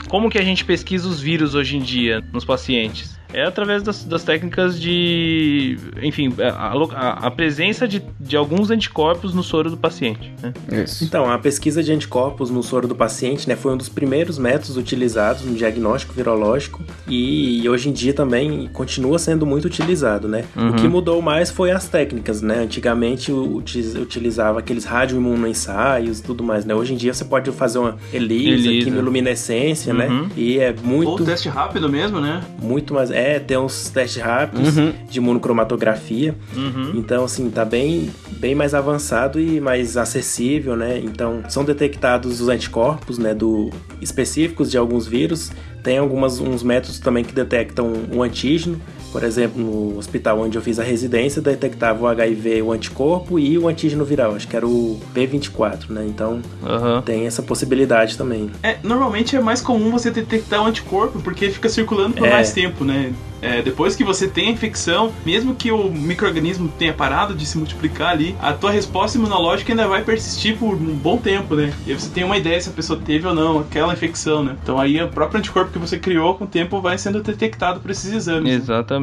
[0.09, 3.19] Como que a gente pesquisa os vírus hoje em dia nos pacientes?
[3.33, 5.79] É através das, das técnicas de.
[6.03, 10.33] Enfim, a, a, a, presença de, de alguns anticorpos no soro do paciente.
[10.42, 10.52] Né?
[10.85, 11.04] Isso.
[11.04, 14.77] Então, a pesquisa de anticorpos no soro do paciente né, foi um dos primeiros métodos
[14.77, 20.29] utilizados no diagnóstico virológico e, e hoje em dia também continua sendo muito utilizado.
[20.29, 20.44] Né?
[20.57, 20.71] Uhum.
[20.71, 22.42] O que mudou mais foi as técnicas.
[22.42, 22.61] Né?
[22.61, 26.65] Antigamente utilizava aqueles radioimunoensaios e tudo mais.
[26.65, 26.75] Né?
[26.75, 28.85] Hoje em dia você pode fazer uma ELISA, ELISA.
[28.85, 30.09] quimiluminescência, né?
[30.09, 30.23] uhum.
[30.23, 30.31] né?
[30.37, 31.11] E é muito.
[31.11, 32.40] Ou teste rápido mesmo, né?
[32.61, 34.92] Muito mais é, tem uns testes rápidos uhum.
[35.08, 36.35] de monocromatografia.
[36.54, 36.92] Uhum.
[36.94, 40.98] Então, assim, tá bem, bem mais avançado e mais acessível, né?
[40.98, 45.50] Então, são detectados os anticorpos, né, do específicos de alguns vírus.
[45.83, 48.81] Tem alguns uns métodos também que detectam o antígeno
[49.13, 53.58] por exemplo, no hospital onde eu fiz a residência, detectava o HIV, o anticorpo e
[53.58, 56.04] o antígeno viral, acho que era o P24, né?
[56.06, 57.02] Então uhum.
[57.02, 58.50] tem essa possibilidade também.
[58.63, 62.31] É, normalmente é mais comum você detectar o anticorpo porque fica circulando por é.
[62.31, 63.13] mais tempo, né?
[63.42, 67.56] É, depois que você tem a infecção, mesmo que o microorganismo tenha parado de se
[67.56, 71.73] multiplicar ali, a tua resposta imunológica ainda vai persistir por um bom tempo, né?
[71.87, 74.56] E aí você tem uma ideia se a pessoa teve ou não aquela infecção, né?
[74.63, 77.90] Então aí o próprio anticorpo que você criou com o tempo vai sendo detectado por
[77.90, 78.52] esses exames.
[78.52, 79.00] Exatamente.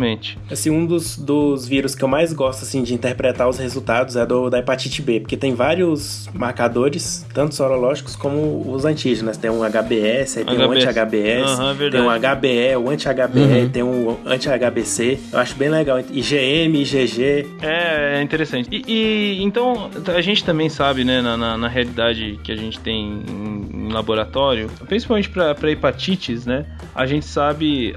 [0.50, 4.26] Assim, um dos, dos vírus que eu mais gosto assim de interpretar os resultados é
[4.26, 9.38] do da hepatite B, porque tem vários marcadores, tanto sorológicos como os antígenos.
[9.38, 10.60] Tem um HBS, tem HBS.
[10.60, 13.70] um anti-HBS, uhum, tem um HBE, o anti-HBE, uhum.
[13.70, 15.20] tem um anti-HBC.
[15.32, 16.00] Eu acho bem legal.
[16.00, 17.48] IgM, IgG.
[17.62, 18.70] É, é interessante.
[18.72, 22.80] E, e, então, a gente também sabe, né, na, na, na realidade que a gente
[22.80, 27.96] tem em, em laboratório, principalmente para hepatites, né, a gente sabe.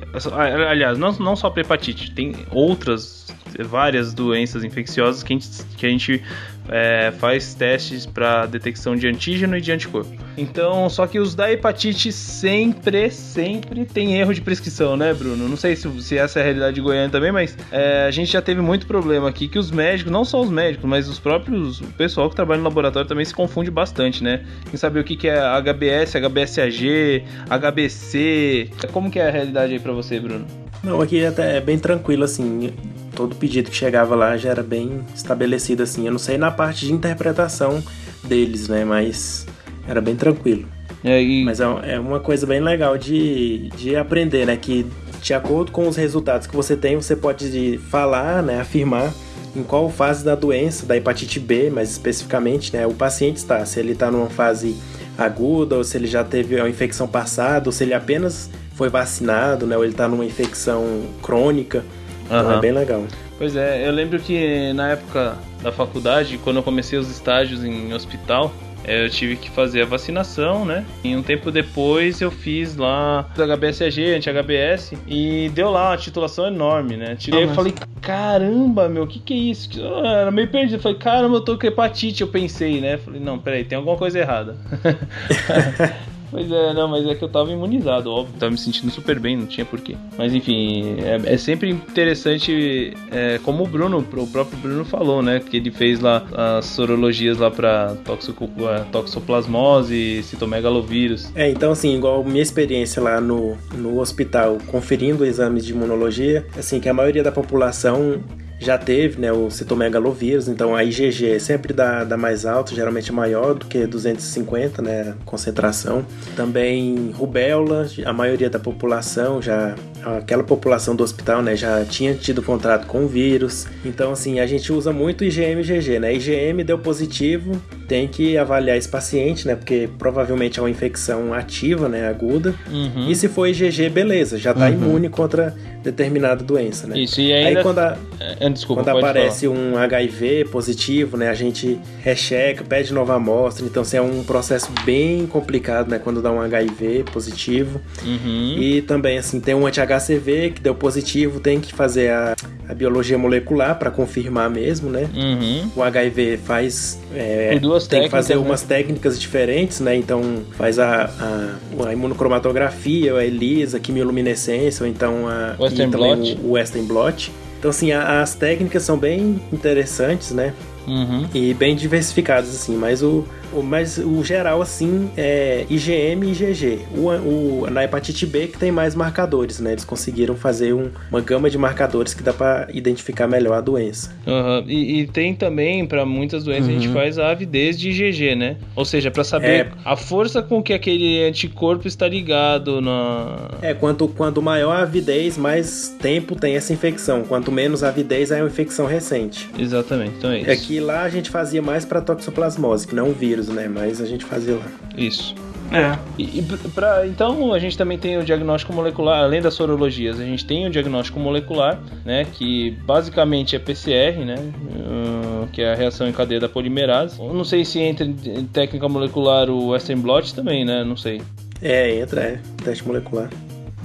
[0.68, 3.20] Aliás, não, não só para hepatite, tem outras
[3.64, 6.22] várias doenças infecciosas que a gente, que a gente
[6.68, 10.10] é, faz testes para detecção de antígeno e de anticorpo.
[10.36, 15.48] Então, só que os da hepatite sempre, sempre tem erro de prescrição, né, Bruno?
[15.48, 18.32] Não sei se, se essa é a realidade de Goiânia também, mas é, a gente
[18.32, 21.80] já teve muito problema aqui que os médicos, não só os médicos, mas os próprios,
[21.80, 24.44] o pessoal que trabalha no laboratório também se confunde bastante, né?
[24.68, 28.70] Quem sabe o que, que é HBS, HBsAg, HBC.
[28.92, 30.46] Como que é a realidade aí para você, Bruno?
[30.82, 32.72] Não, aqui até é bem tranquilo, assim
[33.20, 36.06] todo pedido que chegava lá já era bem estabelecido assim.
[36.06, 37.82] Eu não sei na parte de interpretação
[38.24, 38.82] deles, né?
[38.82, 39.46] Mas
[39.86, 40.66] era bem tranquilo.
[41.04, 41.44] É, e...
[41.44, 44.56] Mas é, é uma coisa bem legal de, de aprender, né?
[44.56, 44.86] Que
[45.20, 48.60] de acordo com os resultados que você tem, você pode falar, né?
[48.60, 49.12] Afirmar
[49.54, 52.86] em qual fase da doença, da hepatite B, mais especificamente, né?
[52.86, 53.64] O paciente está.
[53.66, 54.76] Se ele está numa fase
[55.18, 58.48] aguda, ou se ele já teve uma infecção passada, ou se ele apenas
[58.80, 59.76] foi vacinado, né?
[59.76, 61.84] Ou ele está numa infecção crônica.
[62.30, 62.52] Uhum.
[62.52, 63.04] É bem legal.
[63.36, 67.92] Pois é, eu lembro que na época da faculdade, quando eu comecei os estágios em
[67.92, 68.50] hospital,
[68.82, 70.86] é, eu tive que fazer a vacinação, né?
[71.04, 76.96] E um tempo depois eu fiz lá HBsAg, anti-HBS, e deu lá uma titulação enorme,
[76.96, 77.18] né?
[77.28, 79.78] E aí eu falei, caramba, meu, o que que é isso?
[79.78, 80.76] Eu era meio perdido.
[80.76, 82.94] Eu falei, caramba, eu tô com hepatite, eu pensei, né?
[82.94, 84.56] Eu falei, não, peraí, tem alguma coisa errada.
[86.30, 89.36] Pois é, não, mas é que eu tava imunizado, óbvio, tava me sentindo super bem,
[89.36, 89.96] não tinha porquê.
[90.16, 95.40] Mas enfim, é, é sempre interessante, é, como o Bruno, o próprio Bruno falou, né?
[95.40, 96.24] Que ele fez lá
[96.58, 101.30] as sorologias lá pra é, toxoplasmose e citomegalovírus.
[101.34, 106.78] É, então assim, igual minha experiência lá no, no hospital, conferindo exames de imunologia, assim,
[106.78, 108.20] que a maioria da população
[108.60, 113.54] já teve, né, o citomegalovírus, então a IgG sempre dá, dá mais alto, geralmente maior
[113.54, 116.04] do que 250, né, concentração.
[116.36, 119.74] Também rubéola, a maioria da população já
[120.04, 123.66] aquela população do hospital, né, já tinha tido contrato com o vírus.
[123.84, 126.14] Então assim, a gente usa muito IgM e IgG, né?
[126.14, 129.54] IgM deu positivo, tem que avaliar esse paciente, né?
[129.54, 132.08] Porque provavelmente é uma infecção ativa, né?
[132.08, 132.54] Aguda.
[132.70, 133.08] Uhum.
[133.08, 134.72] E se for IgG, beleza, já tá Uhum.
[134.72, 136.98] imune contra determinada doença, né?
[136.98, 137.58] Isso, e ainda.
[137.60, 137.96] Aí quando, a-
[138.38, 141.28] É, desculpa, quando aparece um HIV positivo, né?
[141.30, 143.64] A gente recheca, pede nova amostra.
[143.64, 145.98] Então, assim, é um processo bem complicado, né?
[145.98, 147.80] Quando dá um HIV positivo.
[147.94, 148.10] falar.
[148.10, 148.56] Uhum.
[148.58, 152.34] E também, assim, tem um anti-HCV que deu positivo, tem que fazer a,
[152.68, 155.08] a biologia molecular para confirmar mesmo, né?
[155.14, 155.70] Uhum.
[155.76, 156.98] O HIV faz.
[157.14, 158.40] é, Tem duas tem que fazer né?
[158.40, 159.96] umas técnicas diferentes, né?
[159.96, 160.22] Então
[160.56, 166.38] faz a, a, a imunocromatografia, a ELISA, a quimioluminescência, ou então a, Western blot.
[166.42, 167.32] o, o Western blot.
[167.58, 170.54] Então, assim, a- as técnicas são bem interessantes, né?
[170.88, 171.26] Uhum.
[171.34, 173.24] E bem diversificadas, assim, mas o,
[173.62, 176.78] mas o geral, assim, é IgM e IgG.
[176.96, 179.72] O, o, na hepatite B que tem mais marcadores, né?
[179.72, 184.12] Eles conseguiram fazer um- uma gama de marcadores que dá para identificar melhor a doença.
[184.26, 184.64] Aham.
[184.66, 188.56] E, e tem também, pra muitas doenças, a gente faz a avidez de IgG, né?
[188.76, 189.68] Ou seja, pra saber É.
[189.84, 193.48] a força com que aquele anticorpo está ligado na.
[193.62, 197.22] É, quanto, quanto maior a avidez, mais tempo tem essa infecção.
[197.24, 199.48] Quanto menos avidez, é uma infecção recente.
[199.58, 200.50] Exatamente, então é isso.
[200.50, 203.12] É que lá a gente fazia mais para toxoplasmose, que não o
[203.48, 203.68] né?
[203.68, 204.66] Mas a gente fazia lá.
[204.96, 205.34] Isso.
[205.72, 205.96] É.
[206.18, 206.42] E, e
[206.74, 210.66] pra- então a gente também tem o diagnóstico molecular, além das sorologias, a gente tem
[210.66, 216.12] o diagnóstico molecular, né, que basicamente é PCR, né, hum, que é a reação em
[216.12, 217.20] cadeia da polimerase.
[217.20, 221.22] Eu não sei se entra em técnica molecular o Western blot também, né, não sei.
[221.62, 222.40] É, entra, é.
[222.64, 223.30] Teste molecular.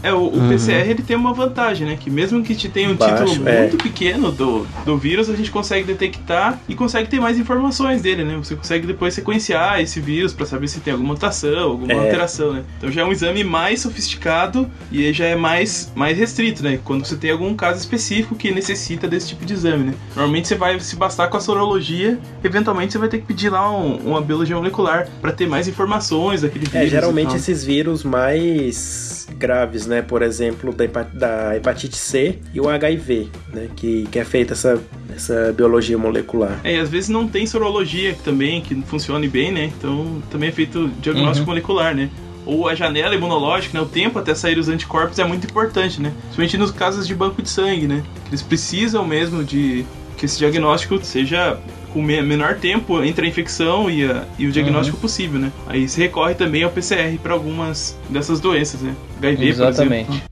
[0.04, 1.98] É, o, o PCR ele tem uma vantagem, né?
[2.00, 3.62] Que mesmo que te tenha um Baixo, título é.
[3.62, 8.24] muito pequeno do, do vírus, a gente consegue detectar e consegue ter mais informações dele,
[8.24, 8.36] né?
[8.38, 11.96] Você consegue depois sequenciar esse vírus pra saber se tem alguma mutação, alguma É.
[11.98, 12.64] alteração, né?
[12.78, 16.80] Então já é um exame mais sofisticado e já é mais, mais restrito, né?
[16.84, 19.94] Quando você tem algum caso específico que necessita desse tipo de exame, né?
[20.16, 23.72] Normalmente você vai se bastar com a sorologia, eventualmente você vai ter que pedir lá
[23.76, 26.82] um- uma biologia molecular pra ter mais informações daquele vírus.
[26.82, 29.95] É, e geralmente esses vírus mais graves, né?
[30.02, 33.70] Por exemplo, da, da hepatite C e o HIV, né?
[33.76, 34.82] Que, que é feita essa,
[35.14, 36.60] essa biologia molecular.
[36.64, 39.72] É, e às vezes não tem sorologia também, que funcione bem, né?
[39.78, 42.10] Então também é feito diagnóstico molecular, né?
[42.46, 43.84] Ou a janela imunológica, né?
[43.84, 46.12] O tempo até sair os anticorpos é muito importante, né?
[46.22, 48.04] Principalmente nos casos de banco de sangue, né?
[48.28, 49.86] Eles precisam mesmo de
[50.18, 51.60] que esse diagnóstico seja
[51.96, 55.50] com me- menor tempo entre a infecção e, a- e o diagnóstico possível, né?
[55.66, 58.94] Aí se recorre também ao PCR para algumas dessas doenças, né?
[59.18, 60.06] HIV, Exatamente.
[60.08, 60.30] por exemplo.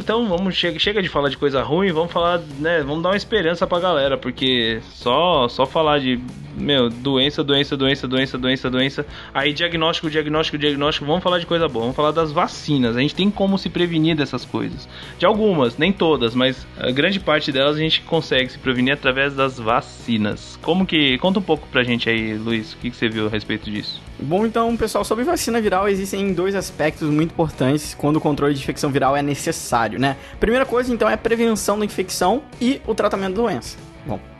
[0.00, 3.16] Então vamos chega, chega de falar de coisa ruim, vamos falar, né, vamos dar uma
[3.16, 6.18] esperança pra galera, porque só só falar de
[6.56, 11.68] meu, doença, doença, doença, doença, doença, doença, aí diagnóstico, diagnóstico, diagnóstico, vamos falar de coisa
[11.68, 12.96] boa, vamos falar das vacinas.
[12.96, 14.88] A gente tem como se prevenir dessas coisas.
[15.18, 19.34] De algumas, nem todas, mas a grande parte delas a gente consegue se prevenir através
[19.34, 20.58] das vacinas.
[20.62, 23.30] Como que conta um pouco pra gente aí, Luiz, o que, que você viu a
[23.30, 24.00] respeito disso?
[24.18, 28.60] Bom, então, pessoal, sobre vacina viral existem dois aspectos muito importantes quando o controle de
[28.60, 30.16] infecção viral é necessário, né?
[30.40, 33.76] Primeira coisa, então, é a prevenção da infecção e o tratamento da doença.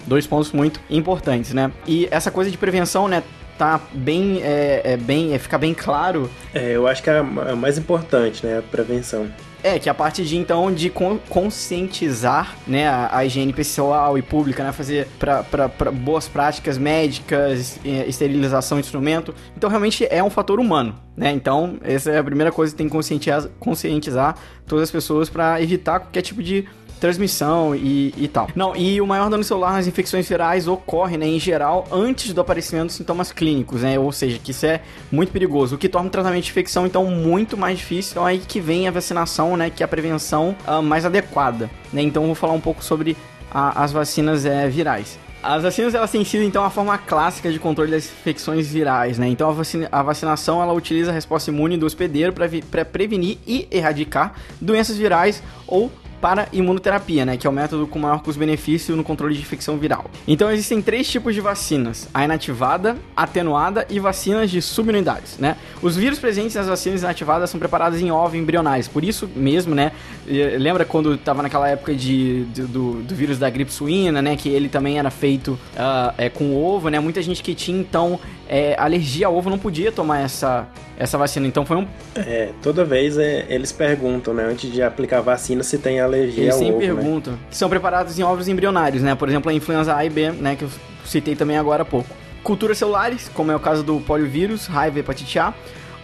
[0.07, 1.73] Dois pontos muito importantes, né?
[1.87, 3.23] E essa coisa de prevenção, né,
[3.59, 7.21] tá bem, é, é bem, é, fica bem claro É, eu acho que é a
[7.53, 8.59] a mais importante, né?
[8.59, 9.27] A prevenção.
[9.65, 14.63] é, que a parte de então de con- conscientizar, né, a, higiene pessoal e pública,
[14.63, 19.35] né, fazer pra, pra, pra boas práticas médicas, esterilização de instrumento.
[19.57, 21.33] Então realmente é um fator humano, né?
[21.33, 24.37] Então essa é a primeira coisa que tem que conscientizar, conscientizar
[24.67, 26.67] todas as pessoas pra evitar qualquer tipo de
[27.01, 28.49] transmissão e, e tal.
[28.55, 32.41] Não, e o maior dano celular nas infecções virais ocorre, né, em geral, antes do
[32.41, 33.99] aparecimento dos sintomas clínicos, né?
[33.99, 34.81] Ou seja, que isso é
[35.11, 38.13] muito perigoso, o que torna o tratamento de infecção, então, muito mais difícil.
[38.13, 42.03] Então, aí que vem a vacinação, né, que é a prevenção ah, mais adequada, né?
[42.03, 43.17] Então, vou falar um pouco sobre
[43.51, 45.19] a- as vacinas eh, virais.
[45.43, 49.29] As vacinas elas têm sido então a forma clássica de controle das infecções virais, né?
[49.29, 53.69] Então a, vacina- a vacinação ela utiliza a resposta imune do hospedeiro para prevenir e
[53.71, 59.05] erradicar doenças virais ou para imunoterapia, né, que é o método com maior custo-benefício no
[59.05, 60.11] controle de infecção viral.
[60.27, 65.57] Então existem três tipos de vacinas: a inativada, atenuada e vacinas de subunidades, né?
[65.83, 69.93] Os vírus presentes nas vacinas inativadas são preparados em ovos embrionais, por isso mesmo, né?
[70.27, 74.37] eh, Lembra quando estava naquela época de, de- do, do vírus da gripe suína, né?
[74.37, 76.99] Que ele também era feito ah, é, com ovo, né?
[77.01, 78.19] Muita gente que tinha então
[78.49, 80.67] é, alergia ao ovo não podia tomar essa
[80.99, 81.47] essa vacina.
[81.47, 84.45] Então foi um É, toda vez é, eles perguntam, né?
[84.45, 87.03] Antes de aplicar a vacina, se tem alergia Eles ao sempre ovo, né?
[87.03, 87.39] perguntam.
[87.51, 89.15] Que são preparados em ovos embrionários, né?
[89.15, 90.57] Por exemplo, a influenza A e B, né?
[90.57, 90.71] Que eu
[91.05, 92.09] citei também agora há pouco.
[92.43, 95.53] Culturas celulares, como é o caso do poliovírus, raiva e hepatite A.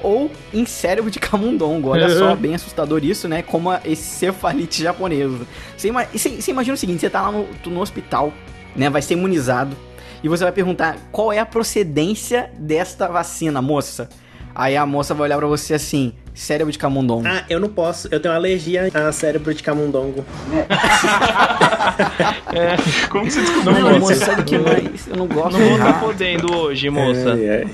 [0.02, 1.90] Ou em cérebro de camundongo.
[1.90, 3.40] Olha só, bem assustador isso, né?
[3.40, 5.38] Como a encefalite japonesa.
[5.76, 8.32] Você, ima- você- você imagina o seguinte, você tá lá no, no hospital,
[8.76, 8.90] né?
[8.90, 9.76] Vai ser imunizado.
[10.22, 14.08] E você vai perguntar qual é a procedência desta vacina, moça.
[14.54, 17.26] Aí a moça vai olhar para você assim, cérebro de camundongo.
[17.26, 18.08] Ah, eu não posso.
[18.10, 20.24] Eu tenho alergia a cérebro de camundongo.
[22.52, 22.76] é,
[23.08, 25.08] como você descobriu não, moça, sabe que mais?
[25.08, 25.58] Eu não gosto.
[25.58, 27.30] Não tá podendo hoje, moça.
[27.38, 27.66] É,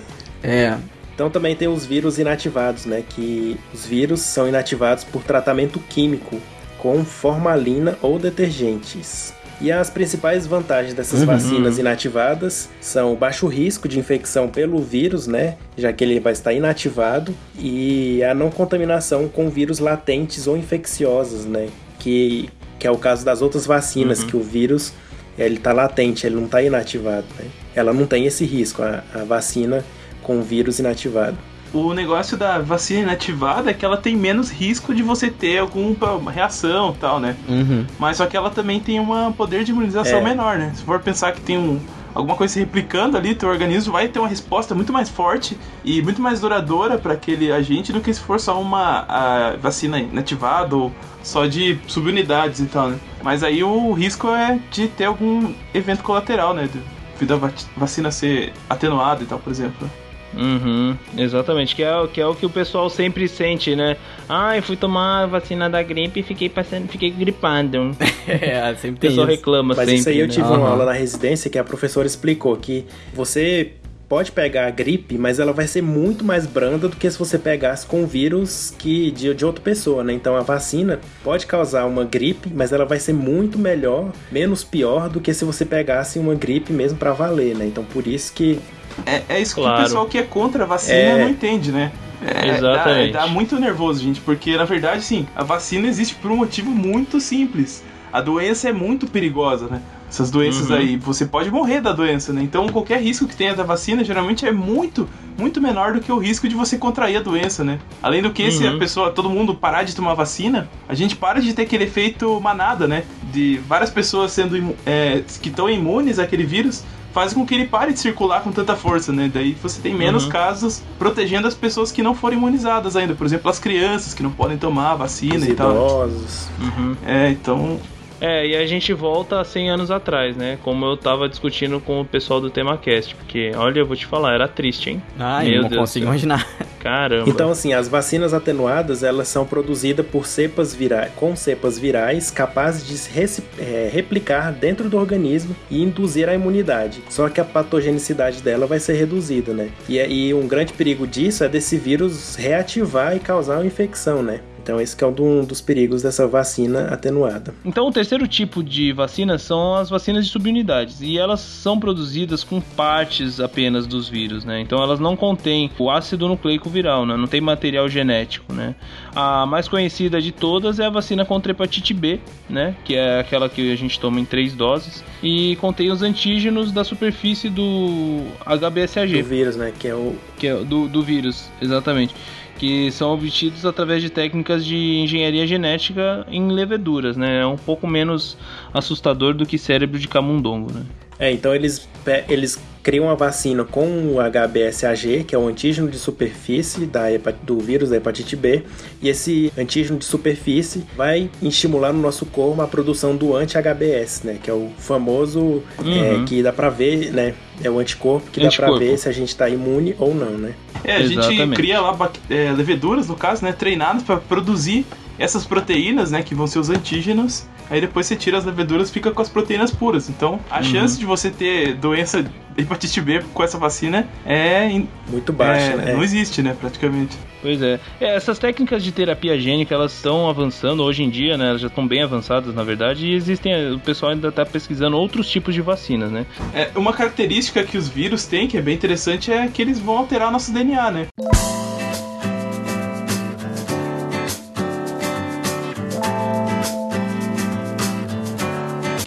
[0.43, 0.51] é.
[0.51, 0.79] é.
[1.15, 3.03] Então também tem os vírus inativados, né?
[3.09, 6.41] Que os vírus são inativados por tratamento químico
[6.79, 9.35] com formalina ou detergentes.
[9.61, 11.27] E as principais vantagens dessas uhum.
[11.27, 15.57] vacinas inativadas são o baixo risco de infecção pelo vírus, né?
[15.77, 21.45] Já que ele vai estar inativado, e a não contaminação com vírus latentes ou infecciosos,
[21.45, 21.69] né?
[21.99, 22.49] Que,
[22.79, 24.27] que é o caso das outras vacinas, uhum.
[24.29, 24.93] que o vírus
[25.37, 27.27] ele está latente, ele não está inativado.
[27.39, 27.47] Né?
[27.75, 29.85] Ela não tem esse risco, a, a vacina
[30.23, 31.39] com vírus inativado.
[31.73, 36.31] O negócio da vacina inativada é que ela tem menos risco de você ter alguma
[36.31, 37.37] reação e tal, né?
[37.49, 37.85] Uhum.
[37.99, 40.23] Mas só que ela também tem um poder de imunização é.
[40.23, 40.73] menor, né?
[40.75, 41.79] Se for pensar que tem um,
[42.15, 46.01] alguma coisa se replicando ali, teu organismo vai ter uma resposta muito mais forte e
[46.03, 50.93] muito mais duradoura para aquele agente do que se for só uma vacina inativada ou
[51.23, 52.99] só de subunidades e tal, né?
[53.23, 56.69] Mas aí o risco é de ter algum evento colateral, né?
[57.13, 59.91] Devido a vacina ser atenuada e tal, por exemplo.
[60.37, 63.97] Uhum, exatamente, que é, que é o que o pessoal sempre sente, né?
[64.29, 67.97] Ah, eu fui tomar a vacina da gripe e fiquei passando, fiquei gripado.
[68.29, 69.11] é, sempre tem.
[69.11, 69.37] O pessoal isso.
[69.37, 69.95] reclama Mas sempre.
[69.95, 70.33] isso aí eu né?
[70.33, 70.59] tive uhum.
[70.59, 73.73] uma aula na residência que a professora explicou que você
[74.09, 77.39] pode pegar a gripe, mas ela vai ser muito mais branda do que se você
[77.39, 80.15] pegasse com vírus que de, de outra pessoa, né?
[80.15, 85.11] Então a vacina pode causar uma gripe, mas ela vai ser muito melhor, menos pior
[85.11, 87.67] do que se você pegasse uma gripe mesmo para valer, né?
[87.67, 88.59] Então por isso que
[89.07, 89.75] é, é isso claro.
[89.75, 91.23] que o pessoal que é contra a vacina é...
[91.23, 91.93] não entende, né?
[92.21, 93.13] É, Exatamente.
[93.13, 96.71] Dá, dá, muito nervoso, gente, porque na verdade, sim, a vacina existe por um motivo
[96.71, 97.85] muito simples.
[98.13, 99.83] A doença é muito perigosa, né?
[100.09, 100.77] Essas doenças uhum.
[100.77, 102.43] aí, você pode morrer da doença, né?
[102.43, 106.17] Então qualquer risco que tenha da vacina geralmente é muito, muito menor do que o
[106.17, 107.79] risco de você contrair a doença, né?
[108.03, 108.51] Além do que, uhum.
[108.51, 108.79] se a uhum.
[108.79, 112.89] pessoa, todo mundo parar de tomar vacina, a gente para de ter aquele efeito manada,
[112.89, 113.05] né?
[113.31, 116.83] De várias pessoas sendo é, que estão imunes àquele vírus
[117.13, 119.31] faz com que ele pare de circular com tanta força, né?
[119.33, 120.31] Daí você tem menos uhum.
[120.31, 123.15] casos protegendo as pessoas que não foram imunizadas ainda.
[123.15, 125.71] Por exemplo, as crianças que não podem tomar a vacina Os e tal.
[125.71, 126.49] Idosos.
[126.61, 126.97] Uhum.
[127.05, 127.79] É, então
[128.21, 130.59] é, e a gente volta a 100 anos atrás, né?
[130.63, 133.15] Como eu tava discutindo com o pessoal do TemaCast.
[133.15, 135.03] Porque, olha, eu vou te falar, era triste, hein?
[135.19, 136.47] Ah, Meu eu não Deus consigo imaginar.
[136.81, 137.29] Caramba.
[137.29, 142.87] Então, assim, as vacinas atenuadas, elas são produzidas por cepas virais, com cepas virais capazes
[142.87, 147.03] de se é, replicar dentro do organismo e induzir a imunidade.
[147.09, 149.71] Só que a patogenicidade dela vai ser reduzida, né?
[149.89, 154.41] E, e um grande perigo disso é desse vírus reativar e causar uma infecção, né?
[154.69, 157.55] Então, esse é um dos perigos dessa vacina atenuada.
[157.65, 161.01] Então, o terceiro tipo de vacina são as vacinas de subunidades.
[161.01, 164.61] E elas são produzidas com partes apenas dos vírus, né?
[164.61, 167.17] Então, elas não contêm o ácido nucleico viral, né?
[167.17, 168.75] Não tem material genético, né?
[169.17, 172.77] A mais conhecida de todas é a vacina contra hepatite B, né?
[172.85, 175.03] Que é aquela que a gente toma em três doses.
[175.23, 179.23] E contém os antígenos da superfície do HBsAg.
[179.23, 179.73] Do vírus, né?
[179.79, 180.15] Que é o...
[180.37, 182.15] Que é do, do vírus, exatamente
[182.59, 187.41] que são obtidos através de técnicas de engenharia genética em leveduras, né?
[187.41, 188.37] É um pouco menos
[188.75, 190.85] assustador do que cérebro de camundongo, né?
[191.19, 191.89] É, então eles,
[192.29, 192.59] eles
[192.89, 197.03] criam a vacina com o HBsAg, que é o antígeno de superfície da,
[197.43, 198.63] do vírus da hepatite B,
[199.03, 204.39] e esse antígeno de superfície vai estimular no nosso corpo a produção do anti-HBs, né,
[204.43, 206.23] que é o famoso uhum.
[206.23, 208.73] é, que dá pra ver, né, é o anticorpo que anticorpo.
[208.73, 210.55] dá pra ver se a gente tá imune ou não, né.
[210.83, 211.57] É, a gente Exatamente.
[211.57, 214.87] cria lá é, leveduras, no caso, né, treinadas para produzir
[215.19, 218.93] essas proteínas, né, que vão ser os antígenos, aí depois você tira as leveduras e
[218.93, 220.09] fica com as proteínas puras.
[220.09, 220.65] Então, a uhum.
[220.65, 222.25] chance de você ter doença
[222.57, 224.69] hepatite B com essa vacina é
[225.09, 225.93] muito baixa, é, né?
[225.95, 227.17] Não existe, né, praticamente.
[227.41, 227.79] Pois é.
[228.01, 228.17] é.
[228.17, 231.51] Essas técnicas de terapia gênica, elas estão avançando hoje em dia, né?
[231.51, 235.29] Elas já estão bem avançadas, na verdade, e existem, o pessoal ainda está pesquisando outros
[235.29, 236.27] tipos de vacinas, né?
[236.53, 239.99] É, uma característica que os vírus têm, que é bem interessante, é que eles vão
[239.99, 241.07] alterar nosso DNA, né?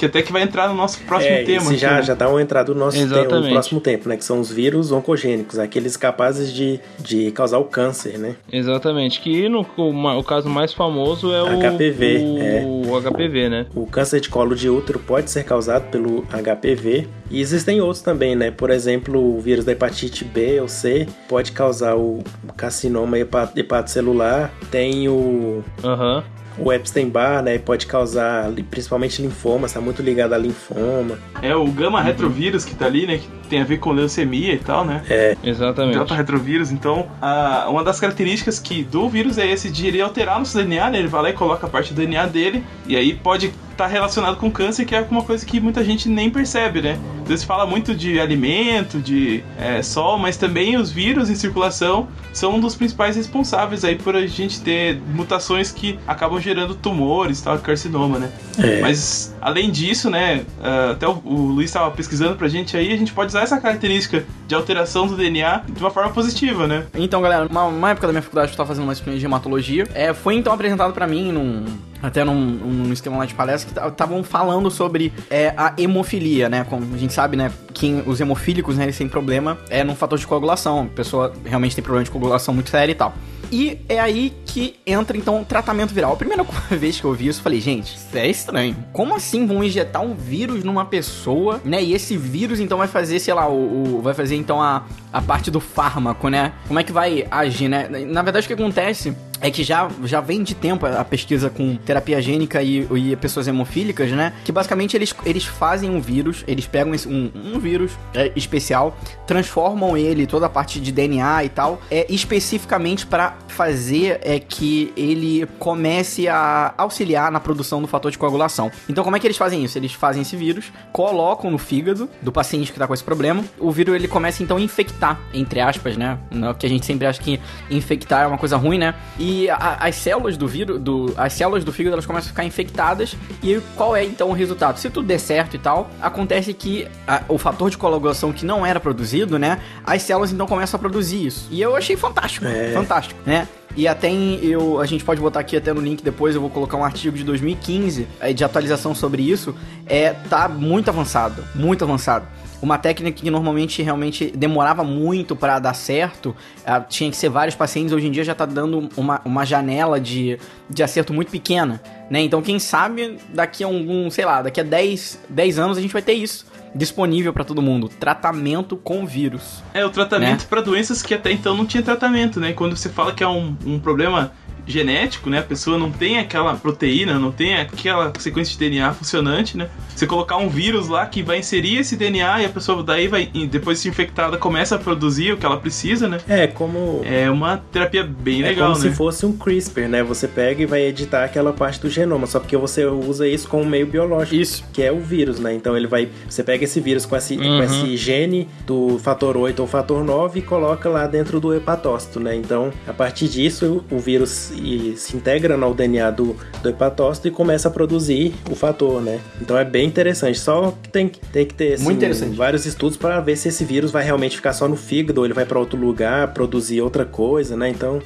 [0.01, 1.77] Que até que vai entrar no nosso próximo é, tema.
[1.77, 2.01] já, né?
[2.01, 4.17] já dá uma entrada no nosso tema, no próximo tempo, né?
[4.17, 8.35] Que são os vírus oncogênicos, aqueles capazes de, de causar o câncer, né?
[8.51, 9.21] Exatamente.
[9.21, 12.17] Que no, o, o caso mais famoso é o HPV.
[12.17, 12.63] O, é.
[12.65, 13.67] o HPV, né?
[13.75, 17.07] O câncer de colo de útero pode ser causado pelo HPV.
[17.29, 18.49] E existem outros também, né?
[18.49, 22.23] Por exemplo, o vírus da hepatite B ou C pode causar o
[22.57, 24.51] carcinoma hepatocelular.
[24.71, 25.63] Tem o.
[25.83, 26.17] Aham.
[26.17, 31.17] Uhum o Epstein-Barr, né, pode causar principalmente linfoma, está muito ligado a linfoma.
[31.41, 32.05] É o gama uhum.
[32.05, 35.03] retrovírus que tá ali, né, que tem a ver com leucemia e tal, né?
[35.09, 35.35] É.
[35.43, 35.95] Exatamente.
[35.95, 40.39] Delta retrovírus, então, a, uma das características que do vírus é esse de ele alterar
[40.39, 40.99] nosso DNA, né?
[40.99, 44.37] Ele vai lá e coloca a parte do DNA dele e aí pode está relacionado
[44.37, 46.99] com câncer, que é uma coisa que muita gente nem percebe, né?
[47.23, 52.07] Às vezes fala muito de alimento, de é, sol, mas também os vírus em circulação
[52.31, 57.41] são um dos principais responsáveis aí por a gente ter mutações que acabam gerando tumores,
[57.41, 58.29] tal, carcinoma, né?
[58.59, 58.81] É.
[58.81, 62.97] Mas além disso, né, uh, até o, o Luiz estava pesquisando pra gente aí, a
[62.97, 66.85] gente pode usar essa característica de alteração do DNA de uma forma positiva, né?
[66.93, 69.87] Então, galera, uma, uma época da minha faculdade eu estava fazendo uma disciplina de hematologia,
[69.93, 71.65] é, foi então apresentado para mim num
[72.01, 76.65] até num, num esquema lá de palestra estavam falando sobre é, a hemofilia, né?
[76.69, 77.51] Como a gente sabe, né?
[77.73, 80.83] Que os hemofílicos, né, eles têm problema é num fator de coagulação.
[80.83, 83.13] A pessoa realmente tem problema de coagulação muito sério e tal.
[83.51, 86.13] E é aí que entra então o tratamento viral.
[86.13, 88.75] A primeira vez que eu vi isso, eu falei, gente, isso é estranho.
[88.93, 91.83] Como assim vão injetar um vírus numa pessoa, né?
[91.83, 95.21] E esse vírus então vai fazer, sei lá, o, o vai fazer então a, a
[95.21, 96.53] parte do fármaco, né?
[96.67, 97.89] Como é que vai agir, né?
[97.89, 101.75] Na verdade, o que acontece é que já, já vem de tempo a pesquisa com
[101.75, 104.33] terapia gênica e, e pessoas hemofílicas, né?
[104.45, 109.97] Que basicamente eles, eles fazem um vírus, eles pegam um, um vírus é, especial, transformam
[109.97, 115.47] ele, toda a parte de DNA e tal, é especificamente para fazer é que ele
[115.57, 118.71] comece a auxiliar na produção do fator de coagulação.
[118.87, 119.77] Então, como é que eles fazem isso?
[119.77, 123.71] Eles fazem esse vírus, colocam no fígado do paciente que tá com esse problema, o
[123.71, 126.19] vírus ele começa então a infectar, entre aspas, né?
[126.59, 127.39] Que a gente sempre acha que
[127.69, 128.93] infectar é uma coisa ruim, né?
[129.17, 132.31] E e a, as células do vírus, do, as células do fígado, elas começam a
[132.31, 133.15] ficar infectadas.
[133.41, 134.77] E qual é então o resultado?
[134.77, 138.65] Se tudo der certo e tal, acontece que a, o fator de coagulação que não
[138.65, 139.61] era produzido, né?
[139.85, 141.47] As células então começam a produzir isso.
[141.49, 142.73] E eu achei fantástico, é.
[142.73, 143.47] fantástico, né?
[143.75, 146.49] E até em, eu, a gente pode botar aqui até no link depois, eu vou
[146.49, 149.55] colocar um artigo de 2015 é, de atualização sobre isso.
[149.85, 152.25] É, tá muito avançado, muito avançado
[152.61, 157.55] uma técnica que normalmente realmente demorava muito para dar certo, uh, tinha que ser vários
[157.55, 160.37] pacientes, hoje em dia já tá dando uma, uma janela de,
[160.69, 162.21] de acerto muito pequena, né?
[162.21, 165.93] Então, quem sabe daqui a algum, sei lá, daqui a 10, 10 anos a gente
[165.93, 169.61] vai ter isso disponível para todo mundo, tratamento com vírus.
[169.73, 170.47] É, o tratamento né?
[170.49, 172.53] para doenças que até então não tinha tratamento, né?
[172.53, 174.31] Quando você fala que é um, um problema
[174.65, 175.39] genético, né?
[175.39, 179.69] A pessoa não tem aquela proteína, não tem aquela sequência de DNA funcionante, né?
[179.95, 183.25] Você colocar um vírus lá que vai inserir esse DNA e a pessoa daí vai,
[183.49, 186.19] depois de infectada, começa a produzir o que ela precisa, né?
[186.27, 187.01] É, como.
[187.03, 188.89] É uma terapia bem é legal, como né?
[188.89, 190.03] se fosse um CRISPR, né?
[190.03, 193.65] Você pega e vai editar aquela parte do genoma, só porque você usa isso como
[193.65, 194.35] meio biológico.
[194.35, 194.63] Isso.
[194.71, 195.53] Que é o vírus, né?
[195.53, 196.09] Então ele vai.
[196.27, 197.57] Você pega esse vírus com esse, uhum.
[197.57, 202.19] com esse gene do fator 8 ou fator 9 e coloca lá dentro do hepatócito,
[202.19, 202.35] né?
[202.35, 204.50] Então, a partir disso, o vírus
[204.97, 209.19] se integra no DNA do, do hepatócito e começa a produzir o fator, né?
[209.41, 210.39] Então é bem interessante.
[210.39, 214.03] Só que tem, tem que ter assim, vários estudos para ver se esse vírus vai
[214.03, 217.69] realmente ficar só no fígado ou ele vai para outro lugar produzir outra coisa, né?
[217.69, 218.01] Então.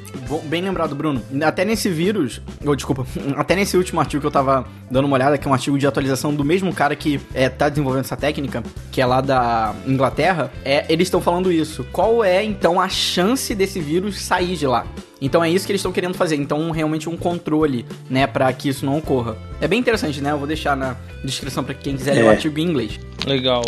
[0.46, 1.22] Bem lembrado, Bruno.
[1.43, 5.38] Até nesse vírus, oh, desculpa, até nesse último artigo que eu tava dando uma olhada,
[5.38, 8.64] que é um artigo de atualização do mesmo cara que é, tá desenvolvendo essa técnica,
[8.91, 11.86] que é lá da Inglaterra, é, eles estão falando isso.
[11.91, 14.86] Qual é então a chance desse vírus sair de lá?
[15.26, 16.36] Então é isso que eles estão querendo fazer.
[16.36, 19.36] Então, realmente um controle, né, para que isso não ocorra.
[19.59, 20.32] É bem interessante, né?
[20.32, 22.13] Eu vou deixar na descrição para quem quiser é.
[22.15, 22.99] ler o artigo em inglês.
[23.26, 23.63] Legal.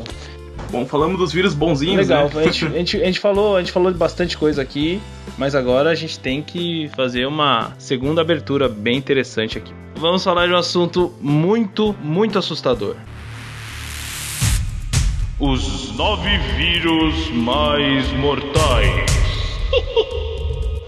[0.71, 2.41] Bom, falamos dos vírus bonzinhos, Legal, né?
[2.41, 5.01] a, gente, a, gente, a gente falou, a gente falou de bastante coisa aqui,
[5.37, 9.73] mas agora a gente tem que fazer uma segunda abertura bem interessante aqui.
[9.95, 12.95] Vamos falar de um assunto muito, muito assustador.
[15.39, 19.05] Os nove vírus mais mortais.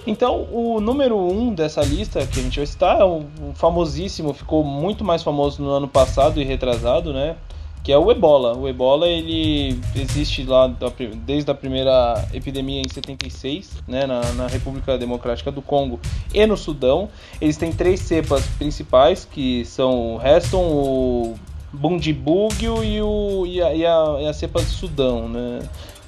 [0.09, 4.63] Então, o número um dessa lista que a gente vai citar é o famosíssimo, ficou
[4.63, 7.35] muito mais famoso no ano passado e retrasado, né?
[7.83, 8.57] Que é o Ebola.
[8.57, 10.67] O Ebola ele existe lá
[11.27, 15.99] desde a primeira epidemia em 76, né, na, na República Democrática do Congo
[16.33, 17.07] e no Sudão.
[17.39, 21.35] Eles têm três cepas principais, que são o Reston, o
[21.71, 25.59] Bundibugyo e, o, e, a, e, a, e a cepa do Sudão, né?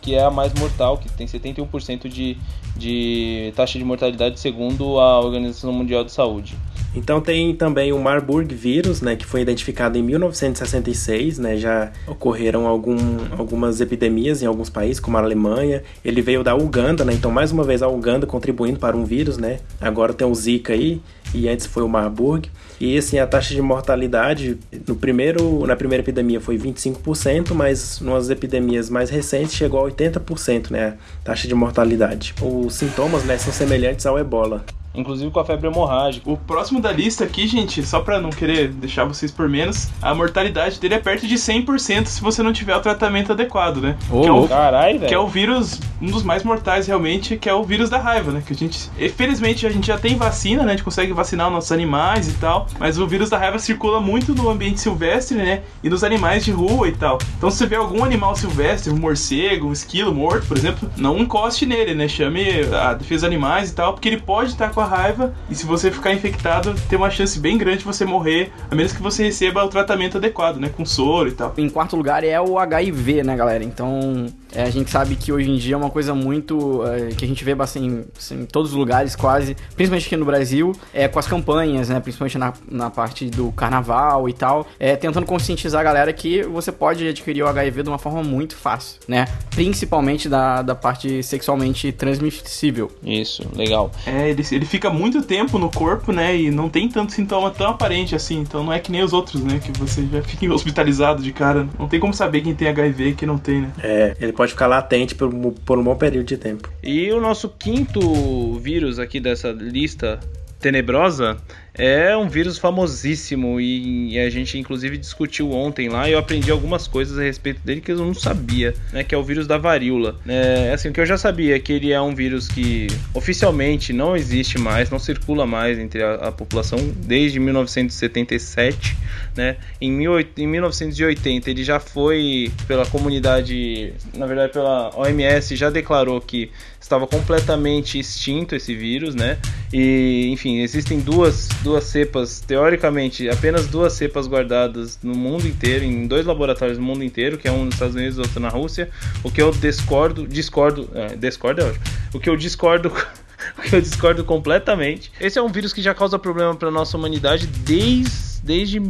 [0.01, 2.35] que é a mais mortal, que tem 71% de,
[2.75, 6.55] de taxa de mortalidade segundo a Organização Mundial de Saúde.
[6.93, 12.67] Então tem também o Marburg vírus, né, que foi identificado em 1966, né, já ocorreram
[12.67, 12.97] algum,
[13.37, 15.83] algumas epidemias em alguns países, como a Alemanha.
[16.03, 19.37] Ele veio da Uganda, né, então mais uma vez a Uganda contribuindo para um vírus,
[19.37, 19.59] né.
[19.79, 21.01] Agora tem o Zika aí
[21.33, 22.49] e antes foi o Marburg.
[22.79, 28.29] E assim, a taxa de mortalidade no primeiro, na primeira epidemia foi 25%, mas nas
[28.29, 32.33] epidemias mais recentes chegou a 80%, né, a taxa de mortalidade.
[32.41, 34.65] Os sintomas, né, são semelhantes ao Ebola.
[34.93, 36.29] Inclusive com a febre hemorrágica.
[36.29, 40.13] O próximo da lista aqui, gente, só pra não querer deixar vocês por menos, a
[40.13, 43.97] mortalidade dele é perto de 100% se você não tiver o tratamento adequado, né?
[44.09, 47.49] Ô, que, é o, Caralho, que é o vírus, um dos mais mortais realmente, que
[47.49, 48.43] é o vírus da raiva, né?
[48.45, 50.73] Que a gente, felizmente, a gente já tem vacina, né?
[50.73, 54.01] A gente consegue vacinar os nossos animais e tal, mas o vírus da raiva circula
[54.01, 55.61] muito no ambiente silvestre, né?
[55.83, 57.17] E nos animais de rua e tal.
[57.37, 61.17] Então, se você vê algum animal silvestre, um morcego, um esquilo morto, por exemplo, não
[61.17, 62.07] encoste nele, né?
[62.07, 62.41] Chame
[62.73, 65.65] a defesa dos animais e tal, porque ele pode estar com a raiva e se
[65.65, 69.23] você ficar infectado, tem uma chance bem grande de você morrer, a menos que você
[69.23, 70.69] receba o tratamento adequado, né?
[70.75, 71.53] Com soro e tal.
[71.57, 73.63] Em quarto lugar é o HIV, né, galera?
[73.63, 76.83] Então, é, a gente sabe que hoje em dia é uma coisa muito.
[76.85, 80.25] é, que a gente vê bastante assim, em todos os lugares, quase, principalmente aqui no
[80.25, 81.99] Brasil, é, com as campanhas, né?
[81.99, 86.71] Principalmente na, na parte do carnaval e tal, é, tentando conscientizar a galera que você
[86.71, 89.25] pode adquirir o HIV de uma forma muito fácil, né?
[89.51, 92.91] Principalmente da, da parte sexualmente transmissível.
[93.03, 93.91] Isso, legal.
[94.05, 96.35] É, ele, ele fica muito tempo no corpo, né?
[96.35, 98.39] E não tem tanto sintoma tão aparente assim.
[98.39, 99.59] Então não é que nem os outros, né?
[99.63, 101.67] Que você já fica hospitalizado de cara.
[101.77, 103.71] Não tem como saber quem tem HIV e quem não tem, né?
[103.81, 105.31] É, ele pode ficar latente por,
[105.65, 106.69] por um bom período de tempo.
[106.83, 110.19] E o nosso quinto vírus aqui dessa lista
[110.59, 111.37] tenebrosa
[111.73, 116.87] é um vírus famosíssimo e, a gente inclusive discutiu ontem lá e eu aprendi algumas
[116.87, 120.19] coisas a respeito dele que eu não sabia, né, que é o vírus da varíola.
[120.27, 123.93] É, assim, o que eu já sabia é que ele é um vírus que oficialmente
[123.93, 128.97] não existe mais, não circula mais entre a, a população desde 1977,
[129.35, 129.57] né?
[129.79, 129.91] Em,
[130.37, 136.51] em 1980 ele já foi pela comunidade, na verdade pela OMS já declarou que
[136.81, 139.37] estava completamente extinto esse vírus, né?
[139.71, 146.07] E, enfim, existem duas, duas cepas, teoricamente, apenas duas cepas guardadas no mundo inteiro, em
[146.07, 148.89] dois laboratórios no mundo inteiro, que é um nos Estados Unidos e outro na Rússia.
[149.23, 151.83] O que eu discordo, discordo, é, discordo é ótimo.
[152.13, 152.91] O que eu discordo
[153.57, 155.11] o que eu discordo completamente.
[155.19, 158.81] Esse é um vírus que já causa problema para nossa humanidade desde, desde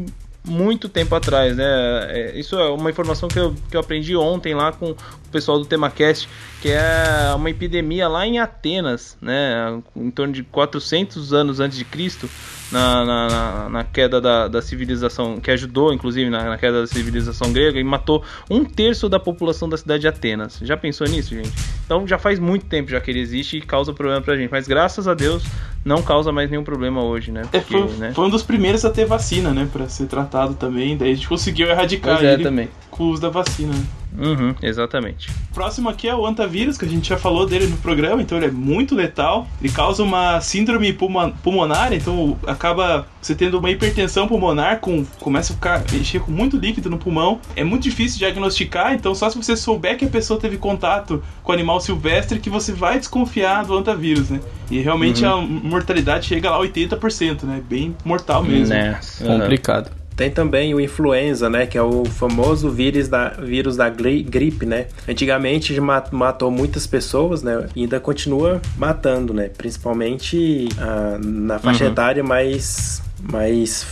[0.44, 1.66] muito tempo atrás, né?
[2.10, 4.96] É, isso é uma informação que eu, que eu aprendi ontem lá com
[5.32, 6.30] pessoal do TemaCast,
[6.62, 9.82] que é uma epidemia lá em Atenas, né?
[9.96, 12.30] Em torno de 400 anos antes de Cristo,
[12.72, 17.52] na, na, na, queda da, da civilização, que ajudou inclusive na, na queda da civilização
[17.52, 20.60] grega e matou um terço da população da cidade de Atenas.
[20.62, 21.52] Já pensou nisso, gente?
[21.86, 24.68] Então já faz muito tempo já que ele existe e causa problema pra gente, mas
[24.68, 25.44] graças a Deus
[25.84, 27.42] não causa mais nenhum problema hoje, né?
[27.52, 28.12] É, Porque, foi, né?
[28.14, 29.68] foi um dos primeiros a ter vacina, né?
[29.72, 30.96] Pra ser tratado também.
[30.96, 32.70] Daí a gente conseguiu erradicar Pois é, ele também.
[33.04, 33.74] O uso da vacina.
[33.74, 33.84] né?
[34.18, 35.30] Uhum, exatamente.
[35.54, 38.48] Próximo aqui é o antavírus, que a gente já falou dele no programa, então ele
[38.48, 39.48] é muito letal.
[39.62, 45.56] Ele causa uma síndrome pulmonar, então acaba você tendo uma hipertensão pulmonar, com, começa a
[45.56, 47.40] ficar encher com muito líquido no pulmão.
[47.56, 51.52] É muito difícil diagnosticar, então só se você souber que a pessoa teve contato com
[51.52, 54.40] animal silvestre que você vai desconfiar do antavírus, né?
[54.70, 57.62] E realmente a mortalidade chega lá a 80%, né?
[57.68, 58.74] Bem mortal mesmo.
[58.74, 59.00] Né?
[59.20, 60.01] Complicado.
[60.22, 61.66] Tem também o influenza, né?
[61.66, 64.86] Que é o famoso vírus da, vírus da gri- gripe, né?
[65.10, 65.76] Antigamente
[66.12, 67.66] matou muitas pessoas, né?
[67.76, 69.50] E ainda continua matando, né?
[69.58, 71.92] Principalmente ah, na faixa Uhum.
[71.92, 73.02] etária mais,
[73.32, 73.84] mais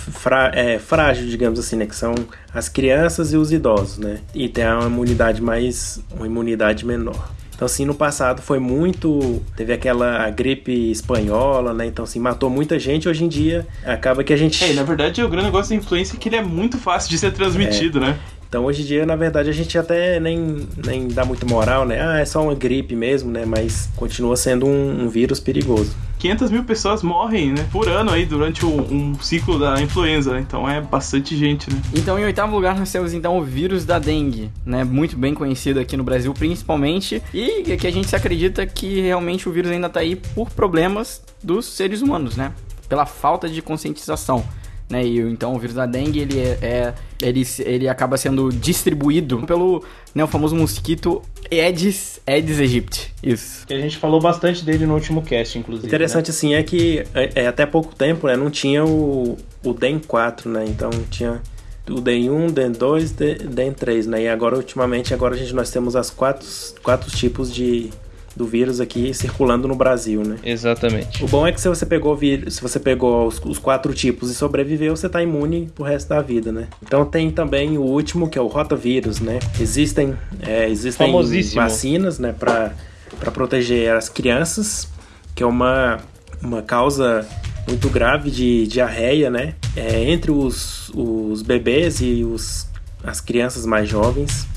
[0.53, 1.87] é, frágil, digamos assim, né?
[1.87, 2.13] Que são
[2.53, 4.19] as crianças e os idosos, né?
[4.35, 5.99] E tem uma imunidade mais...
[6.15, 7.27] uma imunidade menor.
[7.59, 9.41] Então, assim, no passado foi muito.
[9.53, 11.87] Teve aquela gripe espanhola, né?
[11.87, 13.09] Então, assim, matou muita gente.
[13.09, 14.63] Hoje em dia, acaba que a gente.
[14.63, 17.17] É, na verdade o grande negócio da influência é que ele é muito fácil de
[17.17, 18.17] ser transmitido, né?
[18.47, 21.99] Então hoje em dia, na verdade, a gente até nem, nem dá muito moral, né?
[22.01, 23.43] Ah, é só uma gripe mesmo, né?
[23.45, 25.93] Mas continua sendo um, um vírus perigoso.
[26.19, 27.67] 500 mil pessoas morrem, né?
[27.71, 30.41] Por ano aí durante um, ciclo da influenza, né?
[30.41, 31.81] Então é bastante gente, né?
[31.95, 34.83] Então, em oitavo lugar, nós temos então o vírus da dengue, né?
[34.83, 39.47] Muito bem conhecido aqui no Brasil, principalmente, e que a gente se acredita que realmente
[39.47, 42.51] o vírus ainda tá aí por problemas dos seres humanos, né?
[42.89, 44.43] Pela falta de conscientização.
[44.89, 48.49] Né, e então o vírus da dengue ele é, é- ele, se- ele acaba sendo
[48.51, 49.83] distribuído pelo
[50.15, 51.21] né, o famoso mosquito
[51.51, 53.13] Aedes Aedes aegypti.
[53.21, 53.67] Isso.
[53.67, 55.85] Que a gente falou bastante dele no último cast, inclusive.
[55.85, 58.35] Interessante, assim, é que é, é, até pouco tempo, né?
[58.35, 60.65] Não tinha o, o DEN 4, né?
[60.67, 61.39] Então tinha
[61.87, 64.23] o DEN 1, DEN 2, DEN DEN 3, né?
[64.23, 66.47] E agora, ultimamente, agora a gente, nós temos as quatro,
[66.81, 67.91] quatro tipos de,
[68.35, 70.37] do vírus aqui circulando no Brasil, né?
[70.43, 71.23] Exatamente.
[71.23, 74.29] O bom é que se você pegou vírus, se você pegou os, os quatro tipos
[74.29, 76.67] e sobreviveu, você tá imune pro resto da vida, né?
[76.81, 79.39] Então tem também o último que é o rotavírus, né?
[79.59, 81.11] Existem, é, existem
[81.53, 82.73] vacinas, né, para
[83.19, 84.87] para proteger as crianças,
[85.35, 85.99] que é uma
[86.41, 87.27] uma causa
[87.67, 89.55] muito grave de diarreia, né?
[89.75, 92.67] É, entre os, os bebês e os,
[93.03, 94.47] as crianças mais jovens.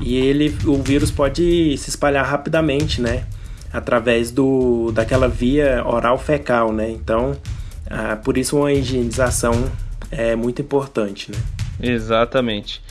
[0.00, 3.26] E ele, o vírus pode se espalhar rapidamente, né?
[3.72, 6.90] através do, daquela via oral fecal, né?
[6.90, 7.36] Então,
[7.88, 9.52] ah, por isso uma higienização
[10.10, 11.38] é muito importante, né?
[11.80, 12.82] Exatamente.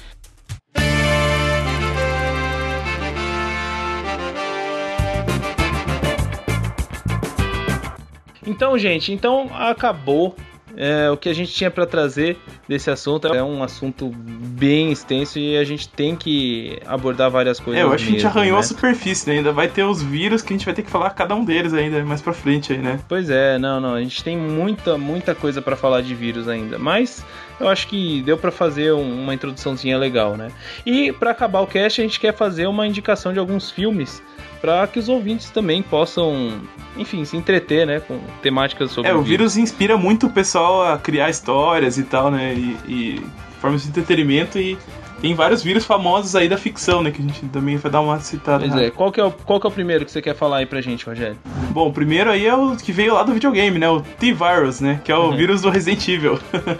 [8.45, 10.36] Então, gente, então acabou
[10.78, 13.28] é, o que a gente tinha para trazer desse assunto.
[13.28, 17.82] É um assunto bem extenso e a gente tem que abordar várias coisas.
[17.82, 18.59] É, eu acho que a gente arranhou né?
[18.59, 19.38] a superfície, né?
[19.38, 21.73] Ainda vai ter os vírus que a gente vai ter que falar cada um deles
[21.73, 22.99] ainda mais pra frente aí, né?
[23.09, 26.78] Pois é, não, não, a gente tem muita, muita coisa para falar de vírus ainda,
[26.78, 27.25] mas
[27.59, 30.51] eu acho que deu para fazer um, uma introduçãozinha legal, né?
[30.86, 34.21] E para acabar o cast, a gente quer fazer uma indicação de alguns filmes
[34.62, 36.60] para que os ouvintes também possam,
[36.97, 40.97] enfim, se entreter, né, com temáticas sobre É, o vírus inspira muito o pessoal a
[40.97, 42.53] criar histórias e tal, né?
[42.53, 43.22] E, e
[43.60, 44.78] formas de entretenimento e
[45.22, 47.12] tem vários vírus famosos aí da ficção, né?
[47.12, 48.68] Que a gente também vai dar uma citada.
[48.68, 50.58] Pois é, qual que é, o, qual que é o primeiro que você quer falar
[50.58, 51.38] aí pra gente, Rogério?
[51.72, 53.89] Bom, o primeiro aí é o que veio lá do videogame, né?
[53.89, 55.01] O T-Virus, né?
[55.03, 56.39] Que é o vírus do Resident Evil.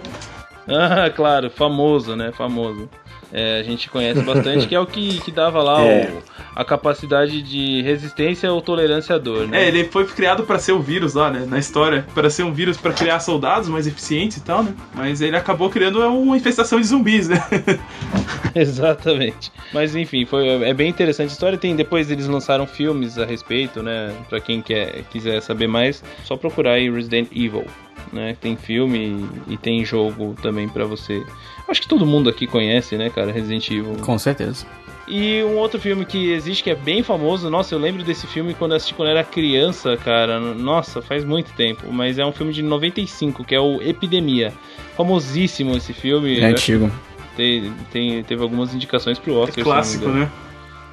[0.70, 2.34] Ah, claro, famoso, né?
[2.34, 2.90] Famoso.
[3.34, 6.10] É, a gente conhece bastante, que é o que, que dava lá É.
[6.12, 9.64] o- a capacidade de resistência ou tolerância à dor, né?
[9.64, 11.46] É, ele foi criado pra ser o vírus lá, né?
[11.48, 14.74] Na história, Pra ser um vírus pra criar soldados mais eficientes e tal, né?
[14.96, 17.38] Mas ele acabou criando uma infestação de zumbis, né?
[18.56, 19.52] Exatamente.
[19.74, 21.58] Mas enfim, foi, é bem interessante a história.
[21.58, 24.14] Tem, depois eles lançaram filmes a respeito, né?
[24.30, 27.66] Pra quem quer, quiser saber mais, só procurar aí Resident Evil.
[28.12, 28.38] Né?
[28.40, 31.22] Tem filme e, e tem jogo também pra você.
[31.68, 33.32] Acho que todo mundo aqui conhece, né, cara?
[33.32, 33.98] Resident Evil.
[34.02, 34.66] Com certeza.
[35.08, 38.54] E um outro filme que existe que é bem famoso, nossa, eu lembro desse filme
[38.54, 40.38] quando eu assisti quando era criança, cara.
[40.40, 44.54] Nossa, faz muito tempo, mas é um filme de 95, que é o Epidemia.
[44.98, 46.38] Famosíssimo esse filme.
[46.38, 46.48] É né?
[46.50, 46.92] antigo.
[47.36, 49.58] Tem, tem- teve algumas indicações pro Oscar.
[49.58, 50.30] me Clássico, né?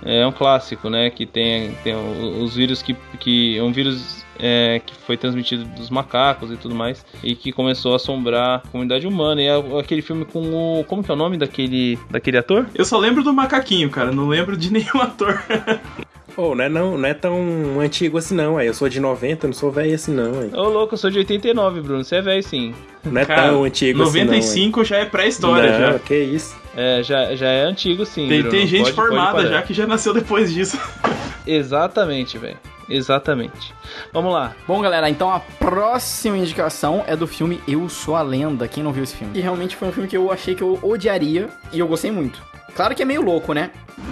[0.04, 1.08] É um clássico, né?
[1.10, 2.94] Que tem, tem o- os vírus que.
[3.18, 7.04] que um vírus é, que foi transmitido dos macacos e tudo mais.
[7.22, 9.42] E que começou a assombrar a comunidade humana.
[9.42, 10.84] E é aquele filme com o.
[10.84, 12.66] Como que é o nome daquele, daquele ator?
[12.74, 14.10] Eu só lembro do macaquinho, cara.
[14.10, 15.42] Não lembro de nenhum ator.
[16.34, 19.46] Pô, não é, não, não é tão antigo assim não, aí eu sou de 90,
[19.46, 20.50] não sou velho assim não, aí.
[20.52, 22.02] Ô, louco, eu sou de 89, Bruno.
[22.02, 22.74] Você é velho sim.
[23.04, 24.26] Não é Cara, tão antigo assim não.
[24.26, 25.98] 95 já é pré-história, já.
[26.00, 26.56] que isso.
[26.76, 28.28] É, já, já é antigo sim.
[28.28, 28.50] Tem, Bruno.
[28.56, 29.48] tem gente Pode- pode formada parar.
[29.48, 30.78] já que já nasceu depois disso.
[31.46, 32.56] Exatamente, velho.
[32.88, 33.72] Exatamente.
[34.12, 34.54] Vamos lá.
[34.66, 38.68] Bom, galera, então a próxima indicação é do filme Eu Sou a Lenda.
[38.68, 39.36] Quem não viu esse filme?
[39.38, 42.42] E realmente foi um filme que eu achei que eu odiaria e eu gostei muito.
[42.74, 43.70] Claro que é meio louco, né?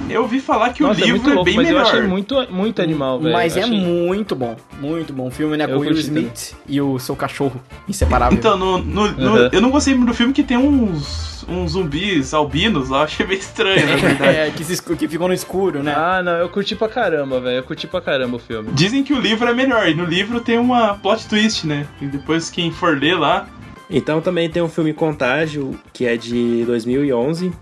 [0.09, 1.81] Eu ouvi falar que Nossa, o é livro é, louco, bem mas melhor.
[1.83, 3.33] eu achei muito, muito animal, velho.
[3.33, 4.57] Mas é Achei- muito bom.
[4.79, 5.27] Muito bom.
[5.27, 5.65] O filme, né?
[5.65, 6.23] Eu Com o Will curti também.
[6.33, 8.39] Smith e o seu cachorro inseparável.
[8.39, 9.49] Então, no, no- no- Uhum.
[9.53, 13.03] eu não gostei muito do filme que tem uns, uns zumbis albinos lá.
[13.05, 14.37] Achei meio estranho, na verdade.
[14.37, 15.95] é, que, se que ficou no escuro, né?
[15.97, 17.59] Ah, não, eu curti pra caramba, velho.
[17.59, 18.71] Eu curti pra caramba o filme.
[18.73, 19.89] Dizem que o livro é melhor.
[19.89, 21.87] E no livro tem uma plot twist, né?
[22.01, 23.49] E depois quem for ler lá...
[23.91, 27.53] Então também tem um filme Contágio, que é de 2011,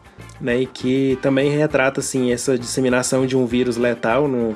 [0.40, 4.54] né, e que também retrata, assim, essa disseminação de um vírus letal no,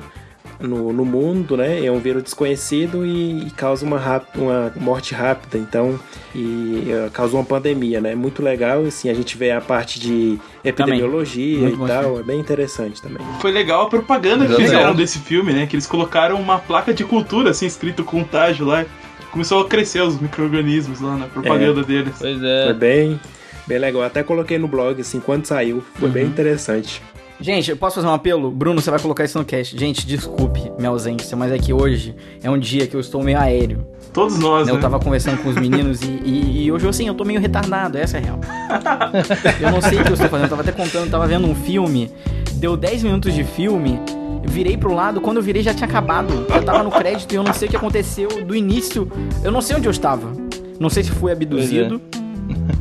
[0.59, 3.99] no, no mundo, né, é um vírus desconhecido e, e causa uma,
[4.35, 5.99] uma morte rápida, então,
[6.33, 10.39] e eh, causa uma pandemia, né, muito legal, assim, a gente vê a parte de
[10.63, 12.19] epidemiologia e tal, filme.
[12.19, 13.25] é bem interessante também.
[13.39, 15.65] Foi legal a propaganda que fizeram desse filme, né?
[15.65, 18.85] Que eles colocaram uma placa de cultura, assim, escrito contágio lá.
[19.31, 22.13] Começou a crescer os micro-organismos lá na propaganda deles.
[22.17, 22.73] Pois Foi é.
[22.73, 23.19] bem,
[23.67, 27.01] bem legal, até coloquei no blog, assim, quando saiu, foi bem interessante.
[27.39, 28.49] Gente, eu posso fazer um apelo?
[28.49, 29.77] Bruno, você vai colocar isso no cast.
[29.77, 33.37] Gente, desculpe minha ausência, mas é que hoje é um dia que eu estou meio
[33.37, 33.85] aéreo.
[34.13, 34.71] Todos nós, né?
[34.71, 34.77] né?
[34.77, 37.97] Eu tava conversando com os meninos e, e, e hoje, assim, eu tô meio retardado,
[37.97, 38.39] essa é a real.
[39.59, 41.45] eu não sei o que eu estou fazendo, eu tava até contando, eu tava vendo
[41.45, 42.09] um filme,
[42.53, 43.99] deu 10 minutos de filme,
[44.45, 46.45] virei pro lado, quando eu virei já tinha acabado.
[46.49, 49.11] Eu tava no crédito e eu não sei o que aconteceu do início,
[49.43, 50.31] eu não sei onde eu estava.
[50.79, 52.01] Não sei se fui abduzido,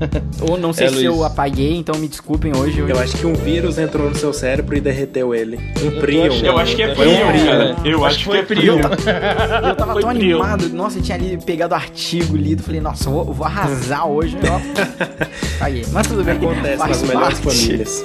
[0.48, 1.06] ou não sei É, se Luiz.
[1.06, 2.78] eu apaguei, então me desculpem hoje.
[2.80, 5.58] Eu acho que um vírus entrou no seu cérebro e derreteu ele.
[5.82, 6.26] Um prion.
[6.26, 6.46] achando.
[6.46, 7.76] Eu acho que é Foi Prion, um cara.
[7.84, 8.78] Eu acho, Acho que, que é foi Prion.
[9.68, 13.12] Eu tava Foi tão animado, nossa, eu tinha ali pegado artigo, lido, falei, nossa, eu
[13.12, 14.60] vou, eu vou arrasar hoje, ó.
[15.58, 15.84] Caguei.
[15.92, 18.04] Mas tudo bem, Acontece faz nas melhores famílias.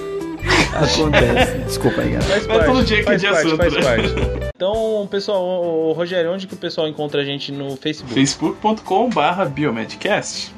[0.73, 1.57] Acontece.
[1.65, 2.23] Desculpa aí, galera.
[2.31, 3.81] Faz Mas todo dia que é parte, assunto, faz né?
[3.81, 4.13] parte.
[4.55, 8.13] Então, pessoal, Rogério, onde que o pessoal encontra a gente no Facebook?
[8.13, 10.53] facebook.com barra biomedcast.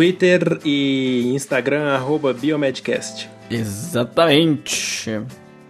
[0.00, 3.28] Twitter e Instagram, arroba Biomedcast.
[3.50, 5.10] Exatamente.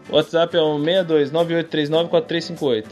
[0.09, 2.85] O WhatsApp é o 6298394358.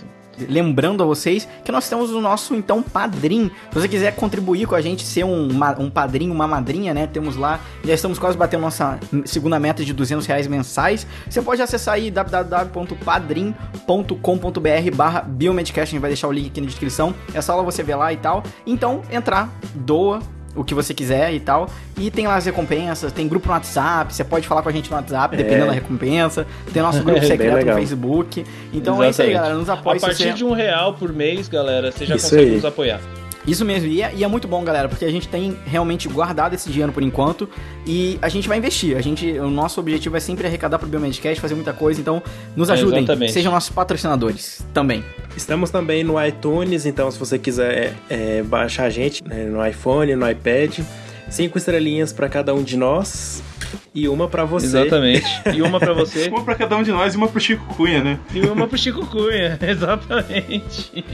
[0.48, 3.52] lembrando a vocês que nós temos o nosso, então, padrim.
[3.70, 7.06] Se você quiser contribuir com a gente, ser um, um padrinho, uma madrinha, né?
[7.06, 11.06] Temos lá, já estamos quase batendo nossa segunda meta de 200 reais mensais.
[11.30, 16.66] Você pode acessar aí www.padrim.com.br barra Biomedcast, a gente vai deixar o link aqui na
[16.66, 17.14] descrição.
[17.32, 18.42] É só lá você ver lá e tal.
[18.66, 20.20] Então, entrar, doa,
[20.54, 21.68] o que você quiser e tal.
[21.96, 24.90] E tem lá as recompensas, tem grupo no WhatsApp, você pode falar com a gente
[24.90, 25.38] no WhatsApp, é.
[25.38, 26.46] dependendo da recompensa.
[26.72, 28.44] Tem nosso grupo secreto no Facebook.
[28.72, 29.06] Então Exatamente.
[29.06, 29.54] é isso aí, galera.
[29.54, 29.96] Nos apoie.
[29.96, 30.32] A partir você...
[30.32, 32.56] de um real por mês, galera, você já isso consegue aí.
[32.56, 33.00] nos apoiar.
[33.48, 36.54] Isso mesmo, e é, e é, muito bom, galera, porque a gente tem realmente guardado
[36.54, 37.48] esse dinheiro por enquanto
[37.86, 38.94] e a gente vai investir.
[38.94, 42.22] A gente, o nosso objetivo é sempre arrecadar pro Biomedcast, fazer muita coisa, então
[42.54, 45.02] nos ajudem, é, sejam nossos patrocinadores também.
[45.34, 50.14] Estamos também no iTunes, então se você quiser é, baixar a gente né, no iPhone,
[50.14, 50.80] no iPad,
[51.30, 53.42] cinco estrelinhas para cada um de nós
[53.94, 54.66] e uma para você.
[54.66, 55.28] Exatamente.
[55.54, 56.28] E uma para você.
[56.28, 58.18] uma para cada um de nós e uma pro Chico Cunha, né?
[58.32, 61.04] E uma pro Chico Cunha, exatamente.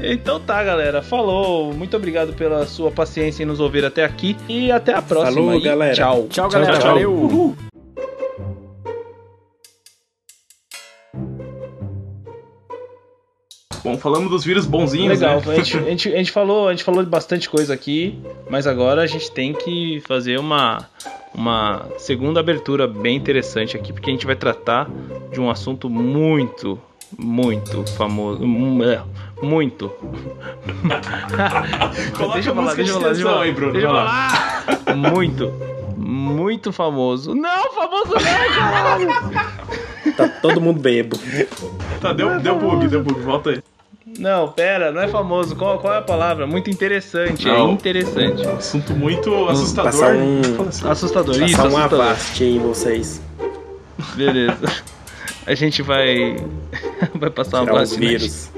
[0.00, 1.02] Então tá, galera.
[1.02, 1.72] Falou.
[1.72, 5.32] Muito obrigado pela sua paciência em nos ouvir até aqui e até a próxima.
[5.32, 5.94] Falou, galera.
[5.94, 6.26] Tchau.
[6.28, 6.72] Tchau, galera.
[6.72, 6.92] Tchau, tchau.
[6.92, 7.12] Valeu.
[7.12, 7.75] Uhul.
[13.86, 15.52] Bom, falamos dos vírus bonzinhos, Legal, né?
[15.52, 18.18] a, gente, a, gente, a, gente, falou, a gente falou de bastante coisa aqui,
[18.50, 20.88] mas agora a gente tem que fazer uma,
[21.32, 24.90] uma segunda abertura bem interessante aqui, porque a gente vai tratar
[25.30, 26.80] de um assunto muito,
[27.16, 28.42] muito famoso.
[28.82, 29.02] É,
[29.40, 29.92] muito.
[32.34, 33.42] deixa eu falar, deixa eu falar, deixa eu falar.
[33.42, 34.96] Aí, Bruno, deixa eu falar.
[34.96, 35.52] Muito,
[35.96, 37.36] muito famoso.
[37.36, 39.08] Não, famoso não, caralho!
[40.16, 41.16] Tá todo mundo bebo.
[42.00, 43.62] Tá, deu, deu bug, deu bug, volta aí.
[44.18, 45.54] Não, pera, não é famoso.
[45.56, 46.46] Qual, qual é a palavra?
[46.46, 47.48] Muito interessante.
[47.48, 47.70] É não.
[47.70, 48.46] É interessante.
[48.46, 49.92] Um assunto muito assustador.
[49.92, 50.90] Passar um...
[50.90, 51.56] Assustador, Passar isso.
[51.56, 53.20] Passar um avaste em vocês.
[54.14, 54.56] Beleza.
[55.46, 56.36] A gente vai.
[57.14, 57.98] vai passar um avaste.
[57.98, 58.50] vírus.